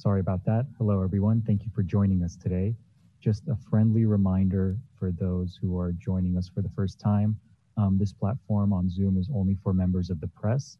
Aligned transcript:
Sorry 0.00 0.20
about 0.20 0.42
that. 0.46 0.64
Hello, 0.78 1.02
everyone. 1.02 1.42
Thank 1.46 1.62
you 1.62 1.70
for 1.74 1.82
joining 1.82 2.22
us 2.22 2.34
today. 2.34 2.74
Just 3.20 3.46
a 3.48 3.56
friendly 3.68 4.06
reminder 4.06 4.78
for 4.98 5.12
those 5.12 5.58
who 5.60 5.78
are 5.78 5.92
joining 5.92 6.38
us 6.38 6.48
for 6.48 6.62
the 6.62 6.70
first 6.70 6.98
time. 6.98 7.38
Um, 7.76 7.98
this 7.98 8.10
platform 8.10 8.72
on 8.72 8.88
Zoom 8.88 9.18
is 9.18 9.28
only 9.34 9.58
for 9.62 9.74
members 9.74 10.08
of 10.08 10.18
the 10.18 10.28
press. 10.28 10.78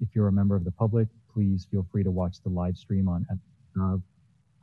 If 0.00 0.14
you're 0.14 0.28
a 0.28 0.32
member 0.32 0.54
of 0.54 0.62
the 0.62 0.70
public, 0.70 1.08
please 1.34 1.66
feel 1.68 1.84
free 1.90 2.04
to 2.04 2.12
watch 2.12 2.36
the 2.44 2.48
live 2.48 2.76
stream 2.76 3.08
on 3.08 3.26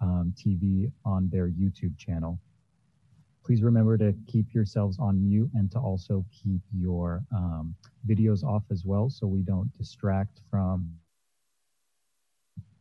um, 0.02 0.34
TV 0.38 0.90
on 1.04 1.28
their 1.30 1.50
YouTube 1.50 1.98
channel. 1.98 2.40
Please 3.44 3.62
remember 3.62 3.98
to 3.98 4.16
keep 4.26 4.54
yourselves 4.54 4.98
on 5.00 5.22
mute 5.22 5.50
and 5.54 5.70
to 5.72 5.80
also 5.80 6.24
keep 6.32 6.62
your 6.74 7.26
um, 7.36 7.76
videos 8.08 8.42
off 8.42 8.64
as 8.72 8.86
well 8.86 9.10
so 9.10 9.28
we 9.28 9.42
don't 9.42 9.70
distract 9.78 10.40
from 10.50 10.90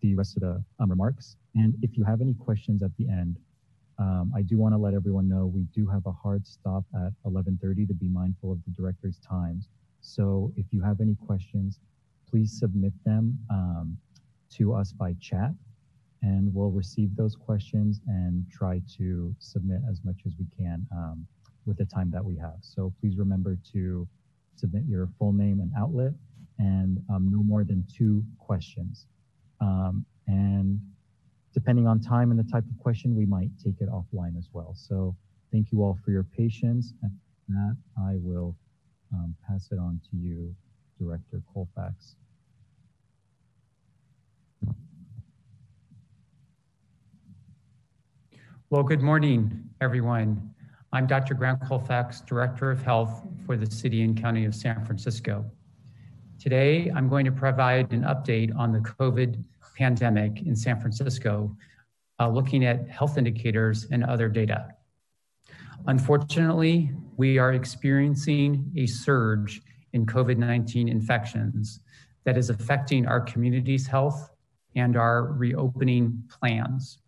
the 0.01 0.15
rest 0.15 0.37
of 0.37 0.43
the 0.43 0.63
um, 0.79 0.91
remarks. 0.91 1.37
And 1.55 1.75
if 1.83 1.97
you 1.97 2.05
have 2.05 2.21
any 2.21 2.35
questions 2.35 2.83
at 2.83 2.91
the 2.97 3.09
end, 3.09 3.39
um, 3.99 4.33
I 4.37 4.43
do 4.43 4.59
want 4.59 4.75
to 4.75 4.79
let 4.79 4.95
everyone 4.95 5.29
know 5.29 5.47
we 5.47 5.63
do 5.75 5.87
have 5.87 6.05
a 6.07 6.13
hard 6.13 6.47
stop 6.47 6.85
at 6.95 7.13
11:30 7.25 7.87
to 7.89 7.95
be 7.95 8.09
mindful 8.09 8.53
of 8.53 8.63
the 8.65 8.71
director's 8.71 9.19
times. 9.21 9.69
So 10.01 10.53
if 10.57 10.67
you 10.71 10.83
have 10.83 11.01
any 11.01 11.15
questions, 11.15 11.81
please 12.29 12.59
submit 12.59 12.93
them 13.05 13.39
um, 13.51 13.97
to 14.51 14.75
us 14.75 14.93
by 14.93 15.15
chat, 15.21 15.53
and 16.23 16.55
we'll 16.55 16.71
receive 16.71 17.17
those 17.17 17.35
questions 17.35 18.01
and 18.07 18.45
try 18.51 18.83
to 18.99 19.35
submit 19.39 19.81
as 19.91 20.05
much 20.05 20.21
as 20.27 20.35
we 20.39 20.47
can 20.57 20.87
um, 20.93 21.27
with 21.65 21.79
the 21.79 21.87
time 21.87 22.11
that 22.11 22.25
we 22.25 22.37
have. 22.37 22.59
So 22.61 22.93
please 23.01 23.17
remember 23.17 23.57
to 23.73 24.07
submit 24.57 24.85
your 24.87 25.09
full 25.19 25.33
name 25.33 25.61
and 25.61 25.73
outlet, 25.77 26.13
and 26.59 27.03
um, 27.11 27.31
no 27.31 27.43
more 27.43 27.65
than 27.65 27.85
two 27.93 28.25
questions. 28.39 29.07
Um, 29.61 30.05
and 30.27 30.81
depending 31.55 31.87
on 31.87 32.01
time 32.01 32.31
and 32.31 32.39
the 32.39 32.51
type 32.51 32.65
of 32.71 32.79
question, 32.79 33.17
we 33.17 33.27
might 33.27 33.51
take 33.63 33.81
it 33.81 33.89
offline 33.89 34.37
as 34.37 34.49
well. 34.53 34.75
So 34.77 35.17
thank 35.53 35.73
you 35.73 35.83
all 35.83 35.99
for 36.05 36.11
your 36.11 36.25
patience. 36.25 36.93
And 37.03 37.13
that 37.49 37.77
I 37.99 38.17
will 38.17 38.57
um, 39.13 39.35
pass 39.49 39.69
it 39.71 39.79
on 39.79 40.01
to 40.11 40.17
you, 40.17 40.55
Director 40.99 41.41
Colfax. 41.53 42.17
Well, 48.69 48.83
good 48.83 49.01
morning, 49.01 49.63
everyone. 49.81 50.53
I'm 50.93 51.07
Dr. 51.07 51.35
Grant 51.35 51.61
Colfax, 51.61 52.21
Director 52.23 52.73
of 52.73 52.83
Health 52.83 53.23
for 53.45 53.57
the 53.57 53.71
City 53.71 54.03
and 54.03 54.21
County 54.21 54.45
of 54.45 54.57
San 54.57 54.85
Francisco. 54.85 55.45
Today, 56.41 56.91
I'm 56.95 57.09
going 57.09 57.25
to 57.27 57.33
provide 57.33 57.93
an 57.93 58.03
update 58.03 58.57
on 58.57 58.73
the 58.73 58.81
COVID 58.81 59.43
pandemic 59.77 60.43
in 60.43 60.57
San 60.57 60.81
Francisco, 60.81 61.57
uh, 62.19 62.29
looking 62.29 62.65
at 62.65 62.89
health 62.89 63.19
indicators 63.19 63.87
and 63.91 64.05
other 64.05 64.29
data. 64.29 64.69
Unfortunately, 65.87 66.91
we 67.17 67.39
are 67.39 67.53
experiencing 67.53 68.73
a 68.77 68.87
surge 68.87 69.63
in 69.93 70.07
COVID 70.07 70.39
19 70.39 70.89
infections 70.89 71.81
that 72.25 72.37
is 72.37 72.51
affecting 72.51 73.07
our 73.07 73.21
community's 73.21 73.87
health 73.87 74.31
and 74.75 74.97
our 74.97 75.33
reopening 75.33 76.23
plans. 76.29 76.99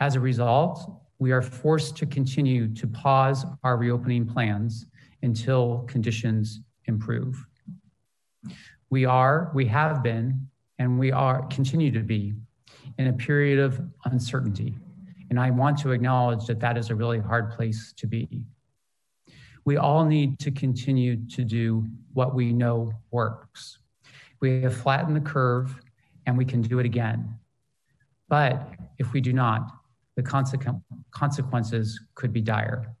As 0.00 0.16
a 0.16 0.20
result, 0.20 1.00
we 1.18 1.32
are 1.32 1.40
forced 1.40 1.96
to 1.96 2.06
continue 2.06 2.68
to 2.74 2.86
pause 2.86 3.46
our 3.62 3.76
reopening 3.76 4.26
plans 4.26 4.86
until 5.22 5.84
conditions 5.88 6.60
improve. 6.86 7.46
We 8.90 9.04
are, 9.04 9.50
we 9.54 9.66
have 9.66 10.02
been, 10.02 10.48
and 10.78 10.98
we 10.98 11.12
are 11.12 11.46
continue 11.46 11.90
to 11.90 12.00
be 12.00 12.34
in 12.98 13.08
a 13.08 13.12
period 13.12 13.58
of 13.58 13.80
uncertainty. 14.04 14.76
And 15.30 15.40
I 15.40 15.50
want 15.50 15.78
to 15.78 15.90
acknowledge 15.90 16.46
that 16.46 16.60
that 16.60 16.76
is 16.76 16.90
a 16.90 16.94
really 16.94 17.18
hard 17.18 17.50
place 17.50 17.92
to 17.96 18.06
be. 18.06 18.44
We 19.64 19.76
all 19.76 20.04
need 20.04 20.38
to 20.40 20.50
continue 20.50 21.16
to 21.30 21.44
do 21.44 21.86
what 22.12 22.34
we 22.34 22.52
know 22.52 22.92
works. 23.10 23.78
We 24.40 24.62
have 24.62 24.76
flattened 24.76 25.16
the 25.16 25.20
curve 25.20 25.80
and 26.26 26.38
we 26.38 26.44
can 26.44 26.62
do 26.62 26.78
it 26.78 26.86
again. 26.86 27.36
But 28.28 28.68
if 28.98 29.12
we 29.12 29.20
do 29.20 29.32
not, 29.32 29.72
the 30.14 30.22
consequences 31.10 32.00
could 32.14 32.32
be 32.32 32.40
dire. 32.40 32.94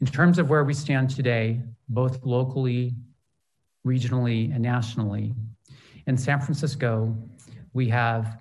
In 0.00 0.06
terms 0.06 0.38
of 0.38 0.48
where 0.48 0.64
we 0.64 0.72
stand 0.72 1.10
today, 1.10 1.60
both 1.88 2.24
locally 2.24 2.94
regionally 3.86 4.54
and 4.54 4.62
nationally. 4.62 5.34
In 6.10 6.18
San 6.18 6.40
Francisco, 6.40 7.16
we 7.72 7.88
have 7.88 8.40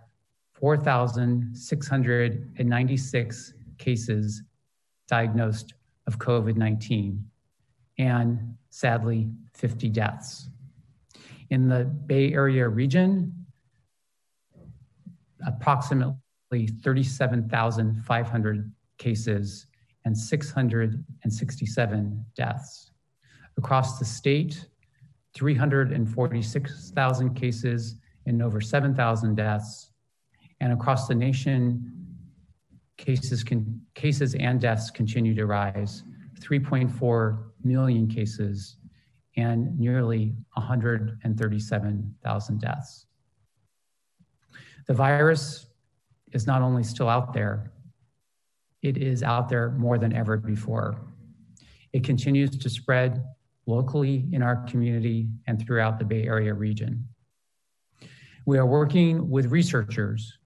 4,696 0.53 3.53
cases 3.77 4.41
diagnosed 5.07 5.75
of 6.07 6.17
COVID 6.17 6.55
19 6.55 7.23
and 7.99 8.55
sadly 8.71 9.29
50 9.53 9.89
deaths. 9.89 10.49
In 11.51 11.67
the 11.67 11.85
Bay 11.85 12.33
Area 12.33 12.67
region, 12.67 13.45
approximately 15.45 16.65
37,500 16.83 18.71
cases 18.97 19.67
and 20.05 20.17
667 20.17 22.25
deaths. 22.35 22.91
Across 23.57 23.99
the 23.99 24.05
state, 24.05 24.65
346,000 25.35 27.33
cases 27.33 27.95
and 28.25 28.41
over 28.41 28.61
7,000 28.61 29.35
deaths. 29.35 29.91
And 30.59 30.73
across 30.73 31.07
the 31.07 31.15
nation, 31.15 31.93
cases, 32.97 33.43
can, 33.43 33.81
cases 33.95 34.35
and 34.35 34.59
deaths 34.59 34.91
continue 34.91 35.33
to 35.35 35.45
rise 35.45 36.03
3.4 36.39 37.43
million 37.63 38.07
cases 38.07 38.75
and 39.37 39.79
nearly 39.79 40.35
137,000 40.53 42.61
deaths. 42.61 43.05
The 44.87 44.93
virus 44.93 45.67
is 46.33 46.47
not 46.47 46.61
only 46.61 46.83
still 46.83 47.09
out 47.09 47.33
there, 47.33 47.71
it 48.81 48.97
is 48.97 49.23
out 49.23 49.49
there 49.49 49.71
more 49.71 49.97
than 49.97 50.13
ever 50.13 50.37
before. 50.37 51.01
It 51.93 52.03
continues 52.03 52.57
to 52.57 52.69
spread 52.69 53.23
locally 53.69 54.25
in 54.31 54.41
our 54.41 54.57
community 54.65 55.29
and 55.47 55.63
throughout 55.63 55.99
the 55.99 56.05
Bay 56.05 56.23
Area 56.23 56.53
region. 56.53 57.07
We 58.45 58.57
are 58.57 58.65
working 58.65 59.29
with 59.29 59.45
researchers 59.51 60.39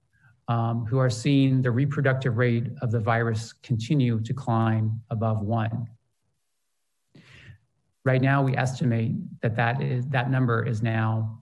um, 0.48 0.84
who 0.84 0.98
are 0.98 1.08
seeing 1.08 1.62
the 1.62 1.70
reproductive 1.70 2.36
rate 2.36 2.66
of 2.82 2.90
the 2.90 3.00
virus 3.00 3.54
continue 3.62 4.20
to 4.20 4.34
climb 4.34 5.00
above 5.10 5.40
one. 5.40 5.88
Right 8.04 8.20
now, 8.20 8.42
we 8.42 8.54
estimate 8.54 9.12
that 9.40 9.56
that, 9.56 9.80
is, 9.80 10.06
that 10.08 10.30
number 10.30 10.62
is 10.66 10.82
now 10.82 11.40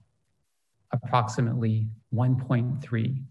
approximately 0.93 1.89
1.3. 2.13 3.23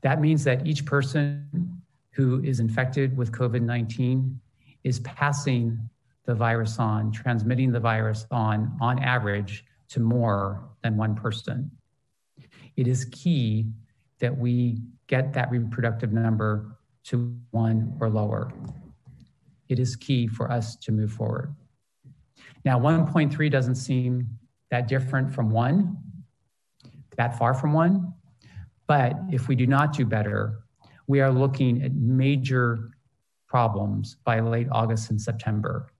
That 0.00 0.20
means 0.22 0.44
that 0.44 0.66
each 0.66 0.86
person 0.86 1.82
who 2.12 2.42
is 2.42 2.60
infected 2.60 3.14
with 3.14 3.32
COVID 3.32 3.60
19 3.60 4.40
is 4.84 5.00
passing 5.00 5.90
the 6.26 6.34
virus 6.34 6.78
on, 6.78 7.12
transmitting 7.12 7.72
the 7.72 7.80
virus 7.80 8.26
on, 8.30 8.76
on 8.80 8.98
average, 9.02 9.64
to 9.88 10.00
more 10.00 10.68
than 10.82 10.96
one 10.96 11.14
person. 11.14 11.70
It 12.76 12.88
is 12.88 13.06
key 13.06 13.66
that 14.18 14.36
we 14.36 14.80
get 15.06 15.32
that 15.34 15.50
reproductive 15.50 16.12
number 16.12 16.78
to 17.04 17.38
one 17.52 17.96
or 18.00 18.10
lower. 18.10 18.52
It 19.68 19.78
is 19.78 19.94
key 19.94 20.26
for 20.26 20.50
us 20.50 20.76
to 20.76 20.92
move 20.92 21.12
forward. 21.12 21.54
Now, 22.64 22.80
1.3 22.80 23.50
doesn't 23.50 23.76
seem 23.76 24.26
that 24.70 24.88
different 24.88 25.32
from 25.32 25.50
one, 25.50 25.96
that 27.16 27.38
far 27.38 27.54
from 27.54 27.72
one. 27.72 28.12
But 28.88 29.14
if 29.30 29.48
we 29.48 29.54
do 29.54 29.66
not 29.66 29.92
do 29.92 30.04
better, 30.04 30.64
we 31.06 31.20
are 31.20 31.30
looking 31.30 31.82
at 31.82 31.94
major 31.94 32.90
problems 33.46 34.16
by 34.24 34.40
late 34.40 34.66
August 34.72 35.10
and 35.10 35.20
September 35.20 35.92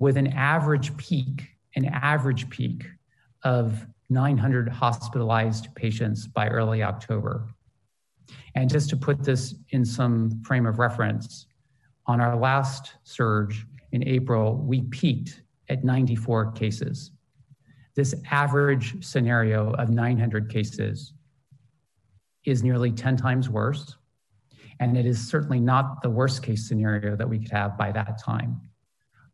with 0.00 0.16
an 0.16 0.28
average 0.28 0.96
peak, 0.96 1.46
an 1.76 1.84
average 1.84 2.50
peak 2.50 2.84
of 3.44 3.86
900 4.08 4.68
hospitalized 4.68 5.72
patients 5.76 6.26
by 6.26 6.48
early 6.48 6.82
October. 6.82 7.46
And 8.56 8.68
just 8.68 8.88
to 8.90 8.96
put 8.96 9.22
this 9.22 9.54
in 9.68 9.84
some 9.84 10.42
frame 10.42 10.66
of 10.66 10.80
reference, 10.80 11.46
on 12.06 12.20
our 12.20 12.36
last 12.36 12.94
surge 13.04 13.66
in 13.92 14.02
April, 14.08 14.56
we 14.56 14.82
peaked 14.82 15.42
at 15.68 15.84
94 15.84 16.52
cases. 16.52 17.12
This 17.94 18.14
average 18.30 19.04
scenario 19.04 19.72
of 19.74 19.90
900 19.90 20.50
cases 20.50 21.12
is 22.46 22.62
nearly 22.62 22.90
10 22.90 23.16
times 23.16 23.50
worse. 23.50 23.96
And 24.80 24.96
it 24.96 25.04
is 25.04 25.28
certainly 25.28 25.60
not 25.60 26.02
the 26.02 26.08
worst 26.08 26.42
case 26.42 26.66
scenario 26.66 27.14
that 27.14 27.28
we 27.28 27.38
could 27.38 27.52
have 27.52 27.76
by 27.76 27.92
that 27.92 28.18
time 28.18 28.60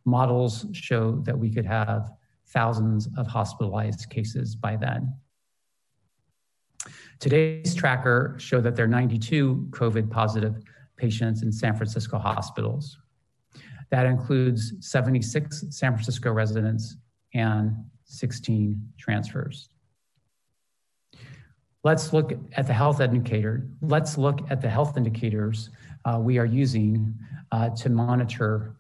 models 0.06 0.67
show 0.73 1.20
that 1.25 1.38
we 1.38 1.50
could 1.50 1.67
have 1.67 2.12
thousands 2.47 3.08
of 3.19 3.26
hospitalized 3.26 4.08
cases 4.08 4.55
by 4.55 4.76
then. 4.76 5.12
Today's 7.19 7.75
tracker 7.75 8.37
showed 8.38 8.62
that 8.64 8.76
there 8.76 8.85
are 8.85 8.88
92 8.88 9.69
COVID 9.70 10.11
positive 10.11 10.62
patients 10.97 11.43
in 11.43 11.50
San 11.50 11.75
Francisco 11.75 12.19
hospitals. 12.19 12.99
That 13.91 14.06
includes 14.06 14.75
76 14.81 15.64
San 15.70 15.93
Francisco 15.93 16.32
residents 16.32 16.97
and 17.35 17.76
16 18.05 18.81
transfers. 18.99 19.69
Let's 21.85 22.12
look 22.12 22.32
at 22.56 22.67
the 22.67 22.73
health 22.73 23.00
indicator. 23.00 23.69
Let's 23.81 24.19
look 24.19 24.41
at 24.50 24.61
the 24.61 24.69
health 24.69 24.97
indicators 24.97 25.70
uh, 26.05 26.19
we 26.20 26.38
are 26.38 26.47
using 26.47 27.14
uh, 27.52 27.70
to 27.70 27.91
monitor 27.91 28.76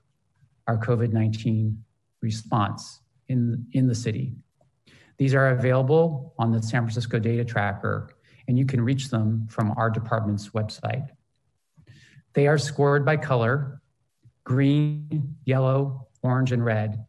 our 0.66 0.76
COVID 0.76 1.12
19 1.12 1.82
response 2.22 3.00
in, 3.28 3.66
in 3.72 3.86
the 3.86 3.94
city. 3.94 4.34
These 5.18 5.34
are 5.34 5.50
available 5.50 6.34
on 6.38 6.52
the 6.52 6.62
San 6.62 6.82
Francisco 6.82 7.18
Data 7.18 7.44
Tracker, 7.44 8.10
and 8.48 8.58
you 8.58 8.66
can 8.66 8.80
reach 8.80 9.08
them 9.08 9.46
from 9.48 9.72
our 9.76 9.90
department's 9.90 10.50
website. 10.50 11.08
They 12.34 12.46
are 12.46 12.58
scored 12.58 13.04
by 13.04 13.16
color 13.16 13.80
green, 14.44 15.34
yellow, 15.44 16.06
orange, 16.22 16.52
and 16.52 16.64
red 16.64 17.04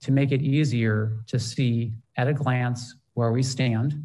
to 0.00 0.10
make 0.10 0.32
it 0.32 0.42
easier 0.42 1.22
to 1.28 1.38
see 1.38 1.92
at 2.16 2.26
a 2.26 2.32
glance 2.32 2.96
where 3.14 3.30
we 3.30 3.42
stand. 3.42 4.04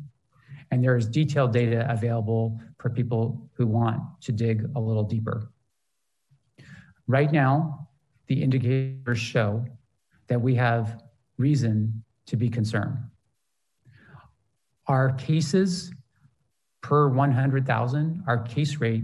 And 0.69 0.83
there 0.83 0.95
is 0.95 1.07
detailed 1.07 1.53
data 1.53 1.87
available 1.89 2.59
for 2.77 2.89
people 2.89 3.49
who 3.53 3.65
want 3.65 4.01
to 4.21 4.31
dig 4.31 4.69
a 4.75 4.79
little 4.79 5.03
deeper. 5.03 5.49
Right 7.07 7.31
now, 7.31 7.86
the 8.27 8.41
indicators 8.41 9.19
show 9.19 9.65
that 10.27 10.41
we 10.41 10.55
have 10.55 11.01
reason 11.37 12.03
to 12.25 12.35
be 12.35 12.49
concerned. 12.49 12.97
Our 14.87 15.13
cases 15.13 15.91
per 16.81 17.09
100,000, 17.09 18.23
our 18.27 18.39
case 18.43 18.77
rate 18.77 19.03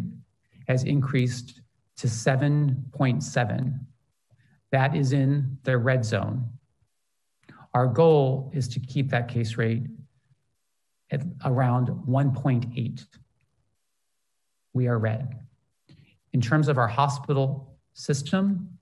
has 0.67 0.83
increased 0.83 1.61
to 1.97 2.07
7.7. 2.07 3.79
That 4.71 4.95
is 4.95 5.13
in 5.13 5.57
the 5.63 5.77
red 5.77 6.05
zone. 6.05 6.49
Our 7.73 7.87
goal 7.87 8.51
is 8.53 8.67
to 8.69 8.79
keep 8.79 9.09
that 9.09 9.27
case 9.27 9.57
rate 9.57 9.83
at 11.11 11.23
around 11.45 11.87
1.8. 12.07 13.05
We 14.73 14.87
are 14.87 14.97
red. 14.97 15.39
In 16.33 16.41
terms 16.41 16.67
of 16.67 16.77
our 16.77 16.87
hospital 16.87 17.77
system, 17.93 18.72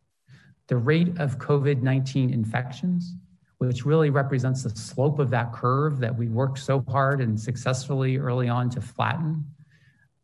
the 0.72 0.78
rate 0.78 1.20
of 1.20 1.38
COVID 1.38 1.82
19 1.82 2.30
infections, 2.30 3.18
which 3.58 3.86
really 3.86 4.10
represents 4.10 4.64
the 4.64 4.70
slope 4.70 5.20
of 5.20 5.30
that 5.30 5.52
curve 5.52 6.00
that 6.00 6.18
we 6.18 6.30
worked 6.30 6.60
so 6.60 6.82
hard 6.88 7.20
and 7.20 7.38
successfully 7.38 8.16
early 8.16 8.48
on 8.48 8.70
to 8.70 8.80
flatten, 8.80 9.44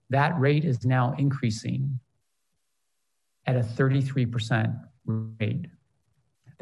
that 0.09 0.39
rate 0.39 0.63
is 0.63 0.85
now 0.85 1.13
increasing 1.17 1.99
at 3.45 3.57
a 3.57 3.59
33% 3.59 4.73
rate. 5.05 5.65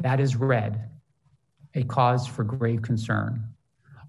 That 0.00 0.18
is 0.18 0.34
red, 0.34 0.90
a 1.76 1.84
cause 1.84 2.26
for 2.26 2.42
grave 2.42 2.82
concern. 2.82 3.40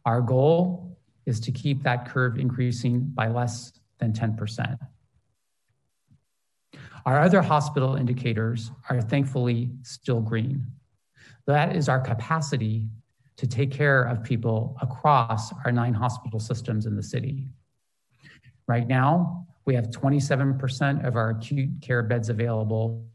Our 0.05 0.21
goal 0.21 0.97
is 1.27 1.39
to 1.41 1.51
keep 1.51 1.83
that 1.83 2.09
curve 2.09 2.39
increasing 2.39 3.01
by 3.13 3.27
less 3.27 3.73
than 3.99 4.11
10%. 4.11 4.79
Our 7.07 7.21
other 7.21 7.41
hospital 7.41 7.95
indicators 7.95 8.69
are 8.89 9.01
thankfully 9.01 9.71
still 9.81 10.19
green. 10.19 10.67
That 11.45 11.73
is 11.73 11.87
our 11.87 12.01
capacity 12.01 12.89
to 13.37 13.47
take 13.47 13.71
care 13.71 14.03
of 14.03 14.25
people 14.25 14.75
across 14.81 15.53
our 15.63 15.71
nine 15.71 15.93
hospital 15.93 16.37
systems 16.41 16.85
in 16.85 16.97
the 16.97 17.01
city. 17.01 17.47
Right 18.67 18.85
now, 18.85 19.47
we 19.63 19.73
have 19.73 19.85
27% 19.85 21.07
of 21.07 21.15
our 21.15 21.29
acute 21.29 21.69
care 21.79 22.03
beds 22.03 22.27
available 22.27 23.05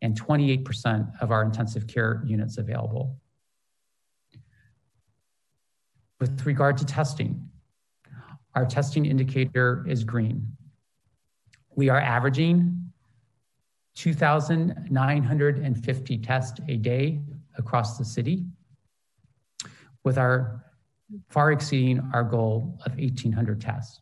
and 0.00 0.16
28% 0.18 1.10
of 1.20 1.32
our 1.32 1.42
intensive 1.42 1.88
care 1.88 2.22
units 2.24 2.56
available. 2.56 3.16
With 6.20 6.46
regard 6.46 6.76
to 6.76 6.84
testing, 6.84 7.50
our 8.54 8.64
testing 8.64 9.06
indicator 9.06 9.84
is 9.88 10.04
green. 10.04 10.52
We 11.74 11.88
are 11.88 12.00
averaging 12.00 12.89
2,950 14.00 16.18
tests 16.18 16.60
a 16.68 16.76
day 16.76 17.20
across 17.58 17.98
the 17.98 18.04
city, 18.04 18.46
with 20.04 20.16
our 20.16 20.64
far 21.28 21.50
exceeding 21.52 22.00
our 22.14 22.24
goal 22.24 22.78
of 22.86 22.92
1,800 22.92 23.60
tests. 23.60 24.00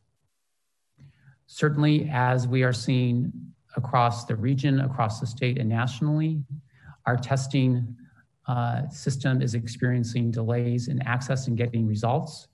Certainly, 1.47 2.09
as 2.13 2.47
we 2.47 2.63
are 2.63 2.73
seeing 2.73 3.33
across 3.77 4.25
the 4.25 4.37
region, 4.37 4.83
across 4.83 5.19
the 5.19 5.27
state, 5.27 5.59
and 5.59 5.69
nationally, 5.69 6.45
our 7.07 7.17
testing 7.17 7.97
uh, 8.47 8.89
system 8.91 9.43
is 9.43 9.57
experiencing 9.57 10.31
delays 10.31 10.87
in 10.87 11.03
access 11.03 11.49
and 11.49 11.57
getting 11.57 11.89
results, 11.89 12.47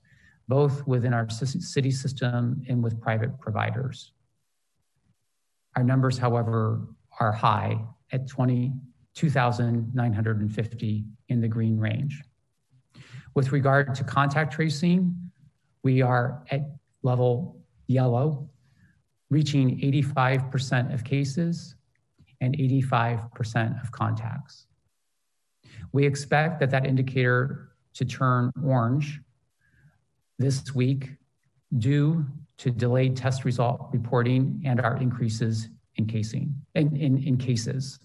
both 0.47 0.87
within 0.87 1.13
our 1.13 1.29
city 1.29 1.91
system 1.91 2.63
and 2.67 2.83
with 2.83 2.99
private 2.99 3.39
providers. 3.39 4.13
Our 5.75 5.83
numbers, 5.83 6.17
however, 6.17 6.81
are 7.19 7.31
high 7.31 7.79
at 8.11 8.27
22,950 8.27 11.05
in 11.29 11.41
the 11.41 11.47
green 11.47 11.77
range. 11.77 12.21
With 13.33 13.51
regard 13.51 13.95
to 13.95 14.03
contact 14.03 14.53
tracing, 14.53 15.15
we 15.83 16.01
are 16.01 16.43
at 16.51 16.61
level 17.03 17.59
yellow 17.87 18.49
reaching 19.29 19.79
85% 19.79 20.93
of 20.93 21.03
cases 21.03 21.75
and 22.41 22.55
85% 22.55 23.81
of 23.81 23.91
contacts. 23.91 24.67
We 25.91 26.05
expect 26.05 26.59
that 26.59 26.69
that 26.71 26.85
indicator 26.85 27.69
to 27.95 28.05
turn 28.05 28.51
orange 28.63 29.19
this 30.37 30.75
week 30.75 31.11
due 31.77 32.25
to 32.57 32.71
delayed 32.71 33.15
test 33.15 33.45
result 33.45 33.89
reporting 33.91 34.61
and 34.65 34.79
our 34.79 34.97
increases 34.97 35.69
in 35.95 36.05
casing 36.05 36.53
in, 36.73 36.95
in, 36.95 37.23
in 37.23 37.37
cases. 37.37 37.99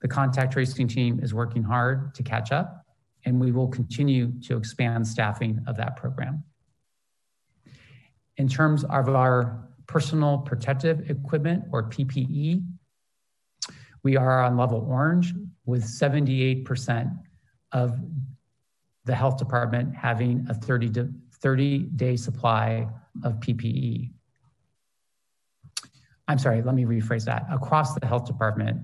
The 0.00 0.08
contact 0.08 0.52
tracing 0.52 0.88
team 0.88 1.20
is 1.22 1.32
working 1.32 1.62
hard 1.62 2.14
to 2.16 2.22
catch 2.22 2.50
up, 2.50 2.84
and 3.24 3.40
we 3.40 3.52
will 3.52 3.68
continue 3.68 4.32
to 4.42 4.56
expand 4.56 5.06
staffing 5.06 5.60
of 5.66 5.76
that 5.76 5.96
program. 5.96 6.42
In 8.36 8.48
terms 8.48 8.84
of 8.84 9.08
our 9.08 9.68
personal 9.86 10.38
protective 10.38 11.10
equipment 11.10 11.64
or 11.70 11.88
PPE. 11.88 12.64
We 14.02 14.16
are 14.16 14.42
on 14.42 14.56
level 14.56 14.86
orange 14.88 15.34
with 15.64 15.84
78% 15.84 17.14
of 17.72 18.00
the 19.04 19.14
health 19.14 19.36
department 19.36 19.94
having 19.94 20.46
a 20.48 20.54
30, 20.54 21.08
30 21.40 21.78
day 21.96 22.16
supply 22.16 22.88
of 23.22 23.34
PPE. 23.34 24.10
I'm 26.28 26.38
sorry, 26.38 26.62
let 26.62 26.74
me 26.74 26.84
rephrase 26.84 27.24
that. 27.24 27.46
Across 27.50 27.94
the 27.94 28.06
health 28.06 28.26
department, 28.26 28.80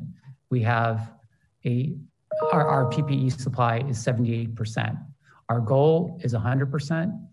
we 0.51 0.63
have 0.63 1.13
a, 1.65 1.95
our, 2.53 2.67
our 2.67 2.91
PPE 2.91 3.41
supply 3.41 3.79
is 3.89 3.99
78%. 3.99 4.99
Our 5.49 5.61
goal 5.61 6.21
is 6.23 6.35
100%. 6.35 7.27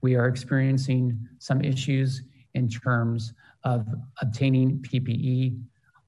We 0.00 0.16
are 0.16 0.26
experiencing 0.28 1.18
some 1.38 1.60
issues 1.62 2.22
in 2.54 2.68
terms 2.68 3.32
of 3.64 3.86
obtaining 4.20 4.78
PPE, 4.80 5.60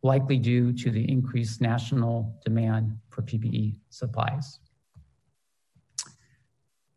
likely 0.02 0.38
due 0.38 0.72
to 0.72 0.90
the 0.90 1.08
increased 1.10 1.60
national 1.60 2.38
demand 2.44 2.98
for 3.10 3.22
PPE 3.22 3.78
supplies. 3.90 4.60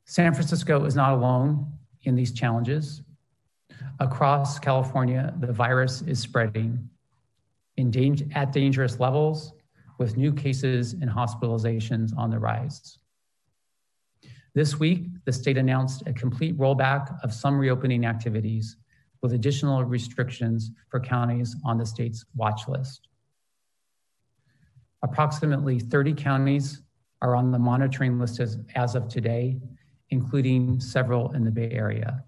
San 0.05 0.33
Francisco 0.33 0.85
is 0.85 0.95
not 0.95 1.13
alone 1.13 1.71
in 2.03 2.15
these 2.15 2.31
challenges. 2.31 3.01
Across 3.99 4.59
California, 4.59 5.33
the 5.39 5.51
virus 5.51 6.01
is 6.01 6.19
spreading 6.19 6.89
in 7.77 7.91
danger, 7.91 8.25
at 8.35 8.51
dangerous 8.51 8.99
levels 8.99 9.53
with 9.97 10.17
new 10.17 10.33
cases 10.33 10.93
and 10.93 11.09
hospitalizations 11.09 12.15
on 12.17 12.29
the 12.29 12.39
rise. 12.39 12.97
This 14.53 14.79
week, 14.79 15.05
the 15.25 15.33
state 15.33 15.57
announced 15.57 16.03
a 16.05 16.13
complete 16.13 16.57
rollback 16.57 17.17
of 17.23 17.33
some 17.33 17.57
reopening 17.57 18.05
activities 18.05 18.77
with 19.21 19.33
additional 19.33 19.83
restrictions 19.83 20.71
for 20.89 20.99
counties 20.99 21.55
on 21.65 21.77
the 21.77 21.85
state's 21.85 22.25
watch 22.35 22.67
list. 22.67 23.07
Approximately 25.01 25.79
30 25.79 26.13
counties 26.13 26.81
are 27.21 27.35
on 27.35 27.51
the 27.51 27.59
monitoring 27.59 28.19
list 28.19 28.39
as, 28.39 28.59
as 28.75 28.95
of 28.95 29.07
today, 29.07 29.57
including 30.09 30.79
several 30.79 31.31
in 31.31 31.43
the 31.43 31.51
Bay 31.51 31.71
Area. 31.71 32.23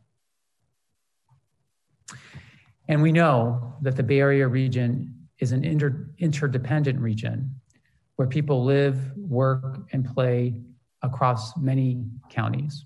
And 2.87 3.01
we 3.01 3.11
know 3.11 3.75
that 3.81 3.95
the 3.95 4.03
Bay 4.03 4.19
Area 4.19 4.47
region 4.47 5.27
is 5.39 5.51
an 5.51 5.63
inter, 5.63 6.09
interdependent 6.19 6.99
region 6.99 7.59
where 8.15 8.27
people 8.27 8.63
live, 8.63 8.97
work, 9.17 9.79
and 9.91 10.05
play 10.05 10.61
across 11.01 11.57
many 11.57 12.03
counties. 12.29 12.85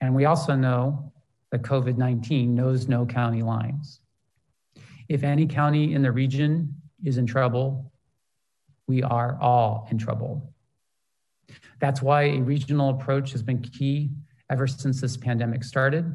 And 0.00 0.14
we 0.14 0.26
also 0.26 0.54
know 0.54 1.12
that 1.50 1.62
COVID 1.62 1.96
19 1.96 2.54
knows 2.54 2.88
no 2.88 3.06
county 3.06 3.42
lines. 3.42 4.00
If 5.08 5.22
any 5.22 5.46
county 5.46 5.94
in 5.94 6.02
the 6.02 6.12
region 6.12 6.74
is 7.04 7.18
in 7.18 7.26
trouble, 7.26 7.92
we 8.86 9.02
are 9.02 9.38
all 9.40 9.86
in 9.90 9.98
trouble. 9.98 10.52
That's 11.80 12.02
why 12.02 12.22
a 12.22 12.40
regional 12.40 12.90
approach 12.90 13.32
has 13.32 13.42
been 13.42 13.60
key 13.60 14.10
ever 14.50 14.66
since 14.66 15.00
this 15.00 15.16
pandemic 15.16 15.64
started. 15.64 16.14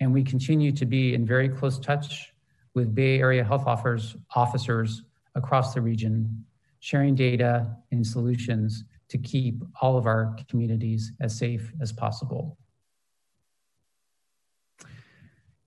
And 0.00 0.12
we 0.12 0.22
continue 0.22 0.72
to 0.72 0.84
be 0.84 1.14
in 1.14 1.26
very 1.26 1.48
close 1.48 1.78
touch 1.78 2.32
with 2.74 2.94
Bay 2.94 3.18
Area 3.18 3.42
health 3.42 3.66
officers, 3.66 4.16
officers 4.34 5.02
across 5.34 5.74
the 5.74 5.80
region, 5.80 6.44
sharing 6.80 7.14
data 7.14 7.74
and 7.90 8.06
solutions 8.06 8.84
to 9.08 9.18
keep 9.18 9.62
all 9.80 9.96
of 9.96 10.06
our 10.06 10.36
communities 10.48 11.12
as 11.20 11.36
safe 11.36 11.72
as 11.80 11.92
possible. 11.92 12.58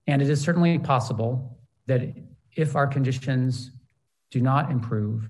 And 0.06 0.20
it 0.20 0.28
is 0.28 0.40
certainly 0.40 0.78
possible 0.78 1.58
that 1.86 2.02
if 2.56 2.76
our 2.76 2.86
conditions 2.86 3.72
do 4.30 4.40
not 4.40 4.70
improve, 4.70 5.28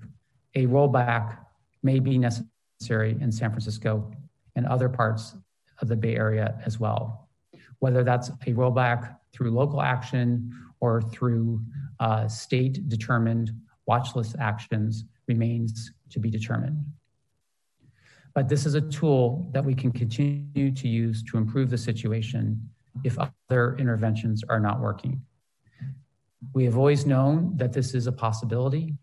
a 0.55 0.65
rollback 0.65 1.37
may 1.83 1.99
be 1.99 2.17
necessary 2.17 3.17
in 3.19 3.31
San 3.31 3.49
Francisco 3.49 4.11
and 4.55 4.65
other 4.65 4.89
parts 4.89 5.35
of 5.81 5.87
the 5.87 5.95
Bay 5.95 6.15
Area 6.15 6.59
as 6.65 6.79
well. 6.79 7.29
Whether 7.81 8.03
that's 8.03 8.29
a 8.29 8.53
rollback 8.53 9.17
through 9.33 9.51
local 9.51 9.81
action 9.81 10.51
or 10.79 11.01
through 11.01 11.61
uh, 11.99 12.27
state 12.27 12.87
determined 12.87 13.51
watch 13.85 14.15
list 14.15 14.35
actions 14.39 15.05
remains 15.27 15.91
to 16.11 16.19
be 16.19 16.29
determined. 16.29 16.83
But 18.33 18.47
this 18.47 18.65
is 18.65 18.75
a 18.75 18.81
tool 18.81 19.49
that 19.53 19.65
we 19.65 19.75
can 19.75 19.91
continue 19.91 20.71
to 20.71 20.87
use 20.87 21.23
to 21.23 21.37
improve 21.37 21.69
the 21.69 21.77
situation 21.77 22.69
if 23.03 23.17
other 23.19 23.75
interventions 23.77 24.43
are 24.47 24.59
not 24.59 24.79
working. 24.79 25.21
We 26.53 26.63
have 26.65 26.77
always 26.77 27.05
known 27.05 27.57
that 27.57 27.73
this 27.73 27.93
is 27.93 28.07
a 28.07 28.11
possibility 28.11 28.95